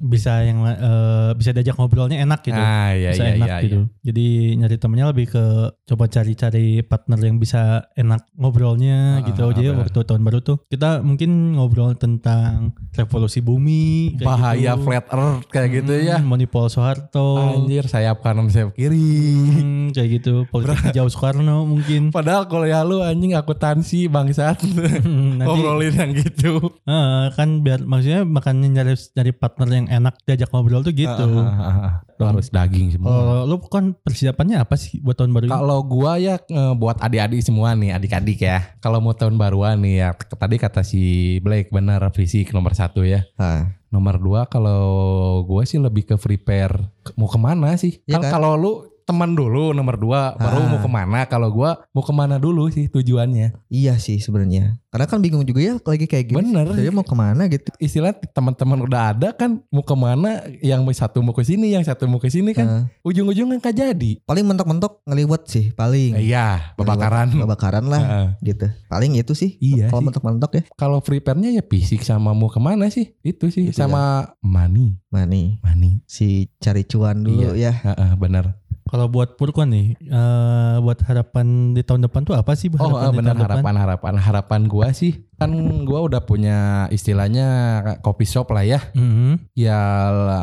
bisa 0.00 0.40
yang 0.40 0.62
eh, 0.64 1.30
bisa 1.34 1.50
diajak 1.50 1.76
ngobrolnya 1.76 2.22
enak 2.22 2.40
gitu. 2.40 2.56
Ah 2.56 2.94
iya 2.94 3.10
bisa 3.12 3.24
iya 3.26 3.34
enak 3.36 3.48
iya. 3.50 3.58
gitu. 3.66 3.78
Jadi 4.00 4.26
nyari 4.56 4.76
temennya 4.78 5.06
lebih 5.10 5.26
ke 5.28 5.44
coba 5.84 6.04
cari-cari 6.06 6.80
partner 6.80 7.18
yang 7.20 7.36
bisa 7.36 7.90
enak 7.92 8.24
ngobrolnya 8.38 9.20
Ah, 9.20 9.26
gitu. 9.26 9.42
ah, 9.44 9.52
Jadi 9.52 9.68
waktu 9.74 9.98
tahun 10.06 10.22
baru 10.22 10.38
tuh 10.40 10.62
kita 10.66 11.02
mungkin 11.02 11.58
ngobrol 11.58 11.92
tentang 11.96 12.72
revolusi 12.94 13.42
bumi, 13.42 14.14
Bahaya 14.20 14.78
gitu. 14.78 14.86
flat 14.86 15.06
earth 15.10 15.50
kayak 15.50 15.82
gitu 15.82 15.92
ya. 15.98 16.16
Hmm, 16.16 16.30
Monipol 16.30 16.70
Soeharto, 16.70 17.58
Anjir 17.60 17.84
sayap 17.84 18.22
kanan 18.22 18.46
sayap 18.48 18.72
kiri. 18.72 19.34
hmm, 19.34 19.92
kayak 19.92 20.22
gitu. 20.22 20.46
Politik 20.48 20.94
jauh 20.94 21.10
Soekarno 21.10 21.66
mungkin. 21.66 22.14
Padahal 22.14 22.46
kalau 22.46 22.64
ya 22.64 22.80
lu 22.80 23.02
anjing 23.02 23.34
akuntansi 23.34 24.06
bangsat 24.06 24.59
Nanti 25.38 25.46
ngobrolin 25.46 25.94
yang 25.94 26.12
gitu. 26.16 26.52
Ah, 26.84 27.32
kan 27.34 27.64
biar 27.64 27.82
maksudnya 27.84 28.22
makanya 28.28 28.80
nyari 28.80 28.94
nyari 28.96 29.32
partner 29.32 29.68
yang 29.72 29.86
enak 29.88 30.14
diajak 30.24 30.50
ngobrol 30.52 30.84
tuh 30.84 30.94
gitu. 30.94 31.26
Ah. 31.40 32.04
Lu 32.20 32.24
harus 32.28 32.52
daging 32.52 32.94
semua. 32.94 33.10
Kalau 33.10 33.38
lu 33.48 33.56
kan 33.66 33.84
persiapannya 33.96 34.60
apa 34.60 34.76
sih 34.76 35.00
buat 35.00 35.16
tahun 35.16 35.32
baru 35.32 35.44
ini? 35.48 35.52
Kalau 35.52 35.78
gua 35.84 36.20
ya 36.20 36.36
eh, 36.36 36.74
buat 36.76 37.00
adik-adik 37.00 37.40
semua 37.40 37.72
nih, 37.72 37.96
adik-adik 37.96 38.38
ya. 38.44 38.76
Kalau 38.84 39.00
mau 39.00 39.16
tahun 39.16 39.40
baruan 39.40 39.80
nih 39.80 40.04
ya, 40.04 40.08
tadi 40.14 40.56
kata 40.60 40.84
si 40.84 41.36
Blake 41.40 41.72
benar 41.72 42.04
fisik 42.12 42.52
nomor 42.52 42.76
satu 42.76 43.02
ya. 43.02 43.24
Nah, 43.40 43.80
Nomor 43.90 44.22
dua 44.22 44.46
kalau 44.46 45.42
gua 45.42 45.66
sih 45.66 45.82
lebih 45.82 46.06
ke 46.06 46.14
prepare 46.14 46.94
Ke- 47.02 47.10
mau 47.18 47.26
ke 47.26 47.34
mana 47.42 47.74
sih? 47.74 47.98
Kan 48.06 48.22
kan? 48.22 48.38
kalau 48.38 48.54
lu 48.54 48.72
teman 49.10 49.34
dulu 49.34 49.70
nomor 49.70 49.96
dua, 49.96 50.32
baru 50.34 50.62
Ah. 50.62 50.68
mau 50.68 50.78
ke 50.78 50.86
mana? 50.88 51.26
Kalau 51.26 51.50
gua 51.50 51.82
mau 51.90 52.00
ke 52.00 52.10
mana 52.10 52.38
dulu 52.38 52.70
sih 52.70 52.86
tujuannya. 52.86 53.58
iya 53.68 53.94
sih 53.96 54.16
sebenarnya. 54.16 54.78
Karena 54.86 55.06
kan 55.06 55.18
bingung 55.18 55.42
juga 55.42 55.60
ya 55.60 55.74
lagi 55.78 56.06
kayak 56.06 56.26
gini. 56.28 56.50
Bener. 56.50 56.66
Jadi 56.70 56.90
mau 56.90 57.02
ke 57.02 57.14
mana 57.14 57.46
gitu. 57.46 57.70
Istilah 57.76 58.10
teman-teman 58.10 58.82
udah 58.82 59.10
ada 59.10 59.30
kan 59.30 59.62
mau 59.68 59.82
ke 59.82 59.94
mana? 59.94 60.42
Yang 60.58 60.96
satu 60.96 61.18
mau 61.20 61.30
ke 61.30 61.42
sini, 61.42 61.70
yang 61.70 61.82
satu 61.82 62.06
mau 62.06 62.18
ke 62.18 62.26
sini 62.26 62.50
kan 62.50 62.66
Nah, 62.66 62.82
ujung-ujungnya 63.02 63.58
nggak 63.58 63.74
jadi. 63.74 64.10
paling 64.22 64.42
mentok-mentok 64.44 65.02
ngeliwat 65.04 65.46
sih 65.46 65.70
paling. 65.70 66.14
Iya, 66.16 66.74
babakaran. 66.74 67.30
Ngeliwat 67.30 67.48
Babakaran 67.50 67.84
lah 67.86 68.02
Heeh. 68.02 68.28
gitu. 68.46 68.66
Paling 68.86 69.14
itu 69.14 69.34
sih. 69.34 69.58
Iya 69.58 69.90
Kalau 69.90 70.02
mentok-mentok 70.02 70.50
ya. 70.54 70.62
Kalau 70.74 70.98
prepare-nya 71.00 71.50
ya 71.50 71.62
fisik 71.62 72.00
sama 72.00 72.30
mau 72.30 72.46
ke 72.46 72.58
mana 72.58 72.86
sih? 72.86 73.14
Itu 73.20 73.50
sih 73.50 73.70
Itu 73.70 73.78
sama 73.78 74.34
money, 74.38 74.98
Mani 75.08 75.58
money. 75.60 76.02
si 76.06 76.46
cari 76.58 76.82
cuan 76.84 77.22
dulu 77.22 77.54
ya. 77.54 77.74
Heeh, 77.74 78.14
benar. 78.14 78.54
Kalau 78.86 79.06
buat 79.06 79.38
Purkon 79.38 79.70
nih, 79.70 79.86
eh, 80.00 80.76
buat 80.82 80.98
harapan 81.06 81.76
di 81.76 81.82
tahun 81.86 82.08
depan 82.10 82.26
tuh 82.26 82.34
apa 82.34 82.56
sih? 82.58 82.72
Oh, 82.74 82.96
harapan 82.96 83.06
eh, 83.06 83.10
di 83.12 83.18
benar 83.22 83.34
depan? 83.36 83.46
harapan 83.46 83.74
harapan 83.76 84.14
harapan 84.18 84.60
gua 84.66 84.88
sih 84.90 85.26
kan 85.40 85.48
gua 85.88 86.04
udah 86.04 86.20
punya 86.28 86.84
istilahnya 86.92 87.46
kopi 88.04 88.28
shop 88.28 88.52
lah 88.52 88.60
ya. 88.60 88.80
Mhm. 88.92 89.56
Ya 89.56 89.80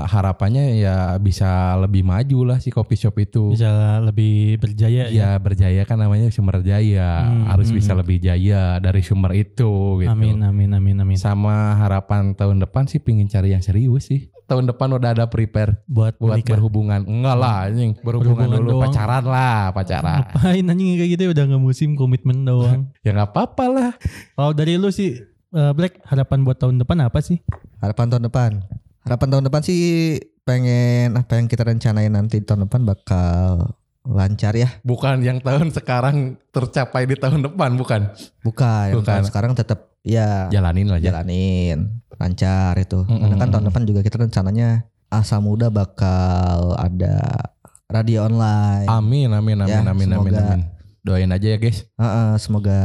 harapannya 0.10 0.80
ya 0.82 1.21
bisa 1.21 1.78
lebih 1.78 2.02
maju 2.02 2.56
lah 2.56 2.58
si 2.58 2.73
kopi 2.73 2.97
shop 2.97 3.13
itu. 3.21 3.54
Bisa 3.54 4.02
lebih 4.02 4.58
berjaya 4.58 5.12
ya. 5.12 5.13
Ya 5.13 5.30
berjaya 5.38 5.86
kan 5.86 6.02
namanya 6.02 6.34
sumber 6.34 6.65
jaya, 6.65 7.30
Hmm, 7.30 7.45
harus 7.52 7.69
bisa 7.69 7.93
lebih 7.93 8.17
jaya 8.17 8.82
dari 8.82 9.06
sumber 9.06 9.38
itu 9.38 10.02
gitu. 10.02 10.10
Amin 10.10 10.41
amin 10.41 10.71
amin 10.73 10.97
amin. 11.04 11.17
Sama 11.19 11.78
harapan 11.78 12.34
tahun 12.34 12.58
depan 12.63 12.89
sih 12.89 12.97
pingin 12.97 13.30
cari 13.30 13.54
yang 13.54 13.62
serius 13.62 14.10
sih. 14.10 14.34
Tahun 14.48 14.64
depan 14.64 14.88
udah 14.90 15.12
ada 15.12 15.28
prepare 15.28 15.84
Buat 15.84 16.16
buat 16.18 16.40
menikah. 16.40 16.56
berhubungan. 16.56 17.04
Enggak 17.04 17.36
lah 17.36 17.68
anjing, 17.68 18.00
berhubungan, 18.00 18.48
Berhubungan 18.48 18.58
dulu 18.58 18.70
doang. 18.74 18.84
pacaran 18.88 19.24
lah, 19.24 19.62
pacaran. 19.70 20.20
Ngapain 20.26 20.64
anjing 20.66 20.88
kayak 20.96 21.10
gitu 21.12 21.24
udah 21.28 21.44
nggak 21.46 21.62
musim 21.62 21.90
komitmen 21.94 22.38
doang. 22.42 22.88
ya 23.06 23.12
nggak 23.12 23.30
apa-apa 23.30 23.66
lah. 23.68 23.92
Kalau 24.34 24.52
dari 24.52 24.76
lu 24.76 24.88
sih 24.88 25.20
eh, 25.50 25.72
Black 25.72 26.00
harapan 26.04 26.42
buat 26.42 26.56
tahun 26.56 26.80
depan 26.80 26.98
apa 27.02 27.20
sih? 27.20 27.44
Harapan 27.78 28.08
tahun 28.08 28.24
depan. 28.26 28.52
Harapan 29.04 29.28
tahun 29.30 29.44
depan 29.46 29.62
sih 29.62 29.80
pengen 30.42 31.12
apa 31.14 31.36
yang 31.36 31.46
kita 31.46 31.64
rencanain 31.64 32.08
nanti 32.08 32.40
tahun 32.40 32.66
depan 32.66 32.88
bakal 32.88 33.76
lancar 34.04 34.56
ya. 34.56 34.72
Bukan 34.82 35.20
yang 35.20 35.40
tahun 35.40 35.68
sekarang 35.70 36.16
tercapai 36.50 37.04
di 37.04 37.16
tahun 37.16 37.44
depan, 37.44 37.76
bukan. 37.76 38.16
Bukan. 38.40 38.86
Yang 38.90 38.96
Bukan. 38.96 39.04
tahun 39.06 39.24
sekarang 39.28 39.52
tetap 39.54 39.92
ya 40.08 40.48
Jalanin 40.48 40.88
lah 40.88 40.98
ya. 40.98 41.12
jalanin 41.12 42.00
lancar 42.15 42.74
itu. 42.78 43.04
Karena 43.04 43.36
kan 43.36 43.50
tahun 43.52 43.65
depan 43.67 43.84
juga 43.84 44.00
kita 44.02 44.17
rencananya 44.17 44.88
asa 45.08 45.38
muda 45.38 45.67
bakal 45.67 46.74
ada 46.74 47.52
radio 47.88 48.26
online. 48.26 48.88
Amin, 48.88 49.30
amin, 49.30 49.58
amin, 49.60 49.70
Ya, 49.70 49.84
amin, 49.84 49.91
amin, 49.91 50.08
semoga- 50.10 50.48
amin. 50.50 50.62
Doain 51.04 51.30
aja 51.30 51.48
ya 51.48 51.58
guys. 51.58 51.88
Heeh, 51.93 52.30
semoga 52.38 52.80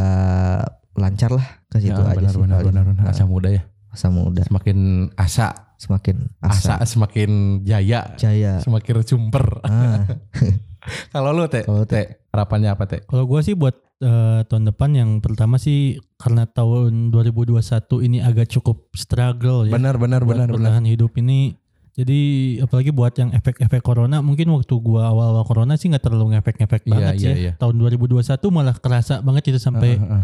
lancar 0.92 1.32
lah 1.32 1.46
ke 1.66 1.80
situ 1.80 1.90
Ya, 1.90 2.04
aja 2.04 2.20
benar, 2.20 2.30
sih. 2.30 2.40
benar, 2.40 2.60
benar, 2.62 2.82
benar. 2.84 3.04
Asa 3.08 3.24
muda 3.24 3.48
ya. 3.48 3.62
asa 3.88 4.08
muda 4.08 4.40
Semakin 4.42 4.78
asa, 5.14 5.74
semakin 5.76 6.16
asa, 6.40 6.80
asa, 6.80 6.84
semakin 6.86 7.60
jaya, 7.60 8.16
jaya. 8.16 8.56
semakin 8.60 9.04
sumber. 9.04 9.60
Ah, 9.64 10.08
Kalau 11.08 11.30
lu 11.30 11.46
teh, 11.46 11.62
Kalau 11.62 11.84
teh, 11.84 12.18
Harapannya 12.28 12.70
apa 12.70 12.84
teh? 12.84 13.00
Kalau 13.02 13.24
gua 13.24 13.40
sih 13.40 13.52
buat 13.52 13.76
eh, 13.98 14.40
tahun 14.44 14.66
depan 14.68 14.90
yang 14.92 15.10
pertama 15.18 15.56
sih 15.56 16.00
karena 16.16 16.42
tahun 16.44 17.10
2021 17.10 17.60
ini 18.02 18.18
agak 18.18 18.50
cukup 18.50 18.90
struggle 18.92 19.64
ya. 19.64 19.72
Benar 19.72 19.94
benar 19.96 20.22
benar 20.22 20.48
benar. 20.48 20.56
bertahan 20.56 20.84
hidup 20.84 21.14
ini. 21.16 21.54
Jadi 21.92 22.20
apalagi 22.58 22.88
buat 22.88 23.12
yang 23.14 23.30
efek-efek 23.30 23.84
corona 23.84 24.18
mungkin 24.18 24.48
waktu 24.50 24.74
gua 24.80 25.12
awal-awal 25.12 25.44
corona 25.44 25.76
sih 25.76 25.86
nggak 25.86 26.00
terlalu 26.02 26.32
ngefek-ngefek 26.32 26.82
Iya, 26.82 26.90
banget 26.90 27.12
iya, 27.12 27.20
sih. 27.20 27.28
ya. 27.28 27.36
iya. 27.36 27.52
Tahun 27.60 27.74
2021 27.76 28.24
malah 28.48 28.74
kerasa 28.74 29.20
banget 29.20 29.52
itu 29.52 29.60
sampai 29.60 30.00
Heeh, 30.00 30.22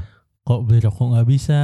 kok 0.49 0.65
beli 0.65 0.81
rokok 0.81 1.13
nggak 1.13 1.29
bisa, 1.29 1.61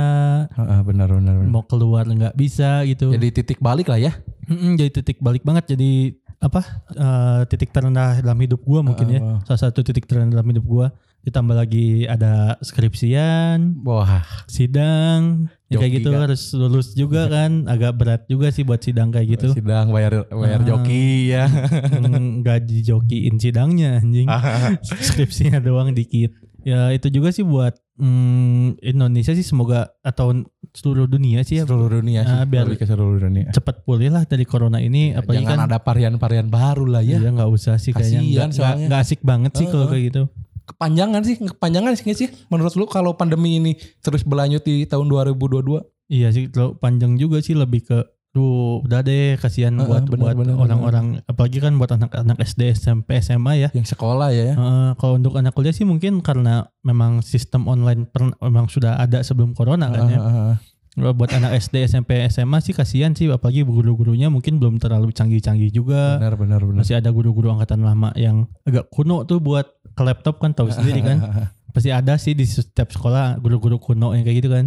heeh, 0.46 0.80
benar 0.82 1.08
benar. 1.08 1.34
benar. 1.34 1.48
mau 1.48 1.64
keluar 1.64 2.04
nggak 2.04 2.36
bisa 2.36 2.84
gitu. 2.84 3.08
Jadi 3.08 3.28
titik 3.32 3.58
balik 3.58 3.88
lah 3.88 3.96
ya. 3.98 4.12
Mm-mm, 4.44 4.76
jadi 4.76 4.92
titik 4.92 5.18
balik 5.18 5.40
banget 5.40 5.72
jadi 5.72 6.12
apa 6.36 6.60
eh, 6.92 7.40
titik 7.48 7.72
terendah 7.72 8.20
dalam 8.20 8.36
hidup 8.36 8.60
gua 8.60 8.84
mungkin 8.84 9.08
ya 9.08 9.16
Heeh. 9.16 9.38
salah 9.42 9.60
satu 9.64 9.80
titik 9.80 10.04
terendah 10.04 10.36
dalam 10.36 10.44
hidup 10.46 10.60
gua 10.62 10.92
ditambah 11.24 11.56
lagi 11.56 12.04
ada 12.04 12.60
skripsian 12.60 13.80
Wah, 13.80 14.20
sidang 14.44 15.48
ya 15.66 15.80
kayak 15.80 15.92
gitu 15.98 16.12
kan? 16.12 16.20
harus 16.20 16.52
lulus 16.52 16.92
juga 16.92 17.26
kan 17.26 17.64
agak 17.64 17.96
berat 17.96 18.22
juga 18.26 18.52
sih 18.52 18.60
buat 18.60 18.76
sidang 18.78 19.08
kayak 19.08 19.40
gitu 19.40 19.56
sidang 19.56 19.88
bayar 19.88 20.28
bayar 20.28 20.60
Ah. 20.60 20.66
joki 20.66 21.32
ya. 21.32 21.48
Mm, 21.48 22.44
nggak 22.44 22.68
dijokiin 22.68 23.34
sidangnya 23.36 23.98
anjing 23.98 24.28
skripsinya 25.00 25.58
doang 25.58 25.90
dikit 25.90 26.36
ya 26.64 26.90
itu 26.90 27.08
juga 27.08 27.28
sih 27.28 27.44
buat 27.44 27.76
mm, 27.96 28.80
Indonesia 28.82 29.30
sih 29.30 29.44
semoga 29.44 29.92
atau 30.00 30.32
seluruh 30.72 31.06
dunia 31.06 31.40
sih 31.40 31.60
ya 31.60 31.64
seluruh 31.64 32.00
dunia 32.00 32.24
sih. 32.24 32.34
Ah, 32.34 32.42
biar- 32.42 32.66
lebih 32.66 32.80
ke 32.80 32.86
seluruh 32.86 33.20
dunia. 33.20 33.52
cepat 33.52 33.84
pulih 33.84 34.10
lah 34.10 34.24
dari 34.24 34.42
corona 34.42 34.80
ini 34.80 35.12
apalagi 35.12 35.44
Iya, 35.44 35.54
Jangan 35.54 35.60
kan 35.60 35.68
ada 35.70 35.78
varian-varian 35.78 36.48
baru 36.48 36.84
lah 36.88 37.02
ya. 37.02 37.20
Iya 37.20 37.30
nggak 37.30 37.50
usah 37.50 37.76
sih 37.76 37.92
kayaknya 37.92 38.20
Kasian 38.20 38.48
nggak, 38.50 38.74
nggak, 38.88 39.00
asik 39.00 39.20
banget 39.22 39.52
sih 39.54 39.66
kalau 39.66 39.86
Heeh. 39.86 39.92
kayak 39.92 40.04
gitu. 40.10 40.22
Kepanjangan 40.64 41.20
sih, 41.22 41.36
kepanjangan 41.36 41.92
sih 41.94 42.16
sih. 42.16 42.28
Menurut 42.48 42.72
lu 42.74 42.88
kalau 42.88 43.12
pandemi 43.12 43.60
ini 43.60 43.72
terus 44.00 44.24
berlanjut 44.24 44.64
di 44.64 44.88
tahun 44.88 45.06
2022? 45.06 45.84
Iya 46.08 46.32
sih 46.32 46.48
terlalu 46.48 46.76
panjang 46.76 47.16
juga 47.16 47.40
sih 47.40 47.52
lebih 47.52 47.84
ke 47.84 47.98
Duh, 48.34 48.82
udah 48.82 48.98
deh 49.00 49.38
kasihan 49.38 49.70
Heeh, 49.78 49.86
buat 49.86 50.10
benar, 50.10 50.34
buat 50.34 50.58
orang-orang 50.58 51.22
apalagi 51.24 51.62
kan 51.62 51.78
buat 51.78 51.94
anak-anak 51.94 52.42
SD, 52.42 52.74
SMP, 52.74 53.14
SMA 53.22 53.52
ya. 53.56 53.68
Yang 53.70 53.94
sekolah 53.94 54.34
ya. 54.34 54.58
Heeh, 54.58 54.88
kalau 54.98 55.22
untuk 55.22 55.38
anak 55.38 55.54
kuliah 55.54 55.70
sih 55.70 55.86
mungkin 55.86 56.18
karena 56.18 56.66
memang 56.82 57.22
sistem 57.22 57.70
online 57.70 58.10
per- 58.10 58.34
memang 58.42 58.66
sudah 58.66 58.98
ada 58.98 59.22
sebelum 59.22 59.54
corona 59.54 59.86
kan 59.86 60.10
ya. 60.10 60.18
Heeh, 60.18 60.52
Kalau 60.94 61.10
buat 61.10 61.30
anak 61.30 61.58
SD, 61.58 61.86
SMP, 61.86 62.26
SMA 62.26 62.58
sih 62.58 62.70
kasihan 62.70 63.14
sih 63.14 63.26
apalagi 63.26 63.62
guru-gurunya 63.62 64.30
mungkin 64.30 64.58
belum 64.58 64.78
terlalu 64.78 65.10
canggih-canggih 65.10 65.70
juga. 65.70 66.18
Benar 66.18 66.34
benar 66.34 66.58
benar. 66.58 66.78
Masih 66.82 66.98
ada 66.98 67.10
guru-guru 67.10 67.50
angkatan 67.50 67.82
lama 67.82 68.10
yang 68.14 68.50
agak 68.62 68.90
kuno 68.90 69.22
tuh 69.22 69.38
buat 69.38 69.66
ke 69.94 70.02
laptop 70.02 70.42
kan 70.42 70.50
tahu 70.50 70.74
sendiri 70.74 71.06
kan. 71.06 71.18
Pasti 71.74 71.90
ada 71.90 72.14
sih 72.14 72.34
di 72.34 72.46
setiap 72.46 72.90
sekolah 72.90 73.38
guru-guru 73.38 73.78
kuno 73.78 74.10
yang 74.10 74.22
kayak 74.22 74.38
gitu 74.38 74.50
kan. 74.50 74.66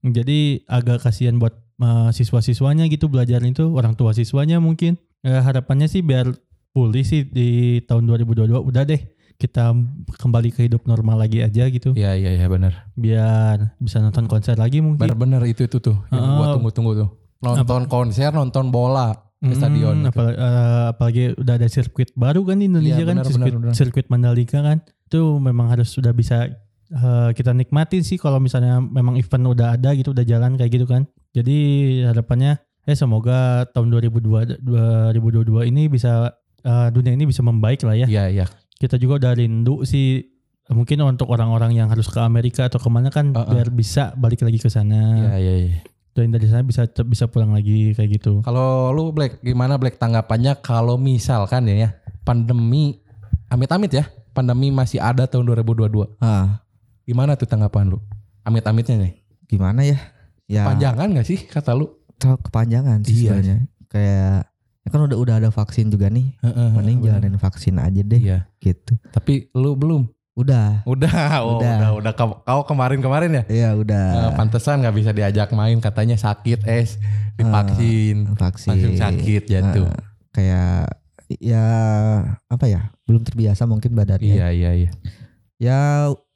Jadi 0.00 0.64
agak 0.64 1.04
kasihan 1.04 1.36
buat 1.36 1.52
uh, 1.78 2.10
siswa-siswanya 2.10 2.86
gitu 2.86 3.06
belajar 3.06 3.40
itu 3.40 3.66
orang 3.70 3.94
tua 3.94 4.12
siswanya 4.12 4.58
mungkin. 4.58 4.98
Ya, 5.18 5.42
harapannya 5.42 5.86
sih 5.86 6.00
biar 6.00 6.30
pulih 6.70 7.02
sih 7.02 7.24
di 7.24 7.48
tahun 7.82 8.06
2022 8.06 8.54
udah 8.54 8.84
deh 8.84 9.02
kita 9.34 9.70
kembali 10.14 10.50
ke 10.50 10.66
hidup 10.66 10.82
normal 10.84 11.18
lagi 11.18 11.40
aja 11.40 11.66
gitu. 11.66 11.94
Iya 11.94 12.14
iya 12.14 12.30
iya 12.34 12.46
benar. 12.46 12.90
Biar 12.94 13.74
bisa 13.78 13.98
nonton 13.98 14.26
konser 14.26 14.54
lagi 14.54 14.78
mungkin. 14.78 14.98
Benar 15.00 15.14
benar 15.14 15.42
itu 15.44 15.62
itu 15.62 15.78
tuh 15.78 15.94
yang 16.10 16.22
Heeh. 16.22 16.36
gua 16.36 16.46
tunggu-tunggu 16.54 16.92
tuh. 16.96 17.08
Nonton 17.38 17.86
konser, 17.86 18.30
nonton 18.30 18.68
bola 18.68 19.14
di 19.38 19.46
Hmm, 19.46 19.54
stadion. 19.54 19.96
gitu. 19.96 20.10
apalagi, 20.10 20.34
eh, 20.36 20.86
apalagi 20.90 21.24
udah 21.38 21.54
ada 21.54 21.68
sirkuit 21.68 22.10
baru 22.12 22.42
kan 22.42 22.58
di 22.58 22.66
Indonesia 22.66 22.98
Iya, 22.98 23.06
kan 23.06 23.16
benar, 23.16 23.26
sirkuit, 23.28 23.54
benar. 23.54 23.72
sirkuit 23.72 24.06
Mandalika 24.08 24.58
kan 24.60 24.78
itu 24.82 25.20
memang 25.38 25.70
harus 25.70 25.88
sudah 25.88 26.10
bisa 26.10 26.50
eh, 26.88 27.30
kita 27.30 27.54
nikmatin 27.54 28.02
sih 28.02 28.16
kalau 28.16 28.38
misalnya 28.38 28.80
memang 28.80 29.14
event 29.14 29.44
udah 29.46 29.78
ada 29.78 29.94
gitu 29.94 30.10
udah 30.10 30.24
jalan 30.24 30.58
kayak 30.58 30.72
gitu 30.72 30.86
kan 30.86 31.06
jadi 31.30 31.58
harapannya 32.08 32.58
eh 32.84 32.96
semoga 32.96 33.68
tahun 33.68 33.92
2022 33.92 34.64
2022 34.64 35.68
ini 35.68 35.86
bisa 35.86 36.32
eh, 36.60 36.88
dunia 36.88 37.12
ini 37.12 37.24
bisa 37.24 37.40
membaik 37.40 37.84
lah 37.84 37.94
ya 37.94 38.06
Iya 38.06 38.24
iya. 38.28 38.46
kita 38.76 38.96
juga 38.96 39.20
udah 39.20 39.32
rindu 39.34 39.84
sih 39.84 40.24
mungkin 40.68 41.00
untuk 41.02 41.28
orang-orang 41.28 41.72
yang 41.72 41.88
harus 41.88 42.06
ke 42.06 42.18
Amerika 42.18 42.68
atau 42.68 42.76
ke 42.76 42.88
mana 42.88 43.08
kan 43.08 43.32
Heeh. 43.32 43.48
biar 43.48 43.68
bisa 43.68 44.12
balik 44.14 44.40
lagi 44.40 44.56
ke 44.56 44.68
sana 44.68 45.32
Iya 45.32 45.36
iya 45.38 45.54
iya. 45.64 45.78
dan 46.12 46.28
dari 46.28 46.44
sana 46.44 46.60
bisa 46.62 46.84
bisa 47.04 47.24
pulang 47.26 47.52
lagi 47.52 47.92
kayak 47.92 48.20
gitu 48.20 48.40
Kalau 48.42 48.90
lu 48.90 49.12
Black 49.12 49.40
gimana 49.40 49.76
Black 49.76 49.96
tanggapannya 49.96 50.60
kalau 50.60 50.96
misalkan 50.96 51.68
ya, 51.68 51.76
ya 51.76 51.90
pandemi 52.20 53.00
amit-amit 53.48 53.88
ya, 53.88 54.04
pandemi 54.32 54.68
masih 54.68 55.00
ada 55.00 55.24
tahun 55.24 55.48
2022. 55.64 56.20
Ah, 56.20 56.60
Gimana 57.08 57.32
tuh 57.32 57.48
tanggapan 57.48 57.88
lu? 57.88 57.98
Amit-amitnya 58.44 59.00
nih. 59.00 59.12
gimana 59.48 59.80
ya? 59.80 59.96
Ya 60.48 60.64
Panjangan 60.64 61.12
gak 61.12 61.26
sih 61.26 61.44
kata 61.44 61.72
lu? 61.72 61.92
terlalu 62.16 62.40
kepanjangan 62.42 62.98
sih 63.04 63.14
Iya. 63.14 63.30
sebenarnya. 63.30 63.56
Kayak 63.86 64.34
ya 64.80 64.88
kan 64.88 65.00
udah 65.04 65.18
udah 65.18 65.34
ada 65.38 65.50
vaksin 65.50 65.86
juga 65.86 66.08
nih. 66.08 66.34
Mending 66.42 66.98
jalanin 67.04 67.36
vaksin 67.36 67.76
aja 67.76 68.00
deh 68.00 68.18
Iya. 68.18 68.38
gitu. 68.58 68.96
Tapi 69.08 69.52
lu 69.52 69.72
belum. 69.72 70.08
Udah. 70.34 70.82
Udah, 70.82 71.10
oh, 71.42 71.58
Udah. 71.58 71.76
udah, 71.78 71.90
udah, 71.98 72.12
Kau, 72.14 72.40
kau 72.40 72.62
kemarin-kemarin 72.64 73.30
ya? 73.32 73.42
Iya 73.46 73.68
udah. 73.74 74.06
Eh, 74.08 74.30
pantesan 74.34 74.80
nggak 74.80 74.94
bisa 74.94 75.10
diajak 75.12 75.50
main 75.50 75.78
katanya 75.78 76.14
sakit 76.14 76.62
es 76.64 76.96
divaksin 77.34 78.34
vaksin. 78.34 78.70
langsung 78.72 78.94
sakit 78.94 79.42
jantung. 79.44 79.86
Ah, 79.86 80.02
kayak 80.30 80.94
ya 81.36 81.66
apa 82.46 82.64
ya? 82.66 82.88
Belum 83.04 83.20
terbiasa 83.20 83.62
mungkin 83.62 83.92
badannya. 83.92 84.30
iya 84.32 84.48
iya 84.48 84.70
iya. 84.74 84.90
Ya 85.56 85.78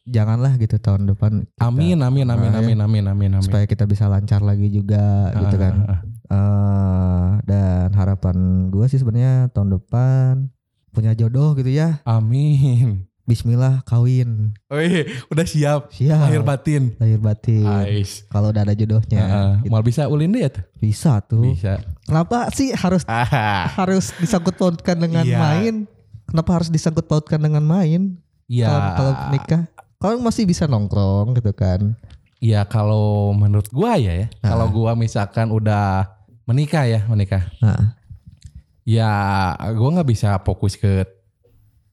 janganlah 0.04 0.54
gitu 0.56 0.76
tahun 0.76 1.06
depan. 1.06 1.46
kita- 1.46 1.62
Amin 1.62 1.98
amin 1.98 2.26
amin 2.26 2.50
Ah, 2.50 2.58
amin 2.58 2.78
amin 2.78 3.04
amin 3.06 3.30
amin. 3.32 3.40
Supaya 3.40 3.64
kita 3.64 3.84
bisa 3.84 4.06
lancar 4.06 4.40
lagi 4.40 4.66
juga 4.66 5.30
gitu 5.32 5.56
kan. 5.56 5.74
Ah, 5.78 5.86
ah, 5.86 5.92
ah. 5.92 6.00
eh 6.28 7.28
dan 7.44 7.88
harapan 7.92 8.36
gue 8.68 8.86
sih 8.86 8.96
sebenarnya 8.96 9.50
tahun 9.50 9.70
depan 9.72 10.48
punya 10.90 11.12
jodoh 11.12 11.54
gitu 11.54 11.68
ya. 11.68 12.02
Amin. 12.04 13.06
Bismillah 13.22 13.86
kawin. 13.86 14.50
Oh 14.66 14.76
iya, 14.76 15.06
udah 15.28 15.46
siap. 15.46 15.80
Siap. 15.90 16.26
Lahir 16.26 16.42
batin. 16.42 16.98
Lahir 16.98 17.16
batin. 17.16 17.62
Ais. 17.64 18.26
Kalau 18.26 18.50
udah 18.50 18.66
ada 18.66 18.74
jodohnya. 18.74 19.22
Heeh. 19.22 19.50
gitu. 19.62 19.70
Mal 19.70 19.82
bisa 19.82 20.02
ulin 20.06 20.34
deh 20.34 20.42
ya 20.42 20.50
tuh. 20.50 20.64
Bisa 20.76 21.22
tuh. 21.22 21.46
Bisa. 21.46 21.78
Kenapa 22.02 22.50
sih 22.50 22.74
harus 22.74 23.06
Ah, 23.06 23.70
harus 23.72 24.10
disangkut 24.18 24.58
pautkan 24.58 24.98
dengan 24.98 25.22
Iya. 25.22 25.38
main? 25.38 25.74
Kenapa 26.26 26.50
harus 26.52 26.68
disangkut 26.68 27.06
pautkan 27.06 27.38
dengan 27.38 27.62
main? 27.62 28.18
Iya. 28.50 28.66
Kalau 28.66 28.90
kalau 28.92 29.12
nikah, 29.30 29.62
kalau 30.02 30.18
masih 30.18 30.44
bisa 30.44 30.66
nongkrong 30.66 31.38
gitu 31.38 31.54
kan. 31.54 31.94
Iya 32.36 32.66
kalau 32.66 33.30
menurut 33.30 33.70
gua 33.70 33.94
ya 33.94 34.12
ya. 34.12 34.26
Ah. 34.42 34.52
Kalau 34.52 34.66
gua 34.68 34.92
misalkan 34.92 35.48
udah 35.48 36.10
menikah 36.42 36.82
ya, 36.84 37.06
menikah. 37.06 37.46
Nah, 37.62 37.94
Ya 38.82 39.06
gua 39.72 39.94
nggak 39.94 40.10
bisa 40.10 40.34
fokus 40.42 40.74
ke 40.74 41.06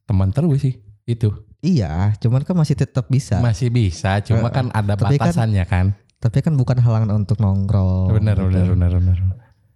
teman 0.04 0.34
terus 0.34 0.58
sih. 0.60 0.82
Itu. 1.06 1.46
iya, 1.60 2.16
cuman 2.18 2.42
kan 2.42 2.56
masih 2.56 2.74
tetap 2.74 3.12
bisa. 3.12 3.38
Masih 3.38 3.68
bisa, 3.68 4.24
cuma 4.24 4.48
Eh, 4.48 4.54
kan 4.54 4.66
ada 4.72 4.96
tapi 4.96 5.20
kan- 5.20 5.30
batasannya 5.30 5.66
kan. 5.68 5.86
Tapi 6.18 6.40
kan 6.40 6.56
bukan 6.56 6.80
halangan 6.80 7.12
untuk 7.20 7.38
nongkrong. 7.38 8.16
benar, 8.16 8.40
gitu. 8.40 8.48
benar, 8.48 8.66
benar, 8.74 8.92
benar. 8.96 9.18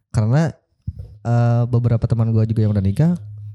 Karena 0.10 0.41
eh, 1.22 1.63
beberapa 1.67 2.04
teman 2.04 2.32
gua 2.32 2.43
juga 2.43 2.63
yang 2.63 2.74
udah 2.74 2.82
nikah 2.82 3.13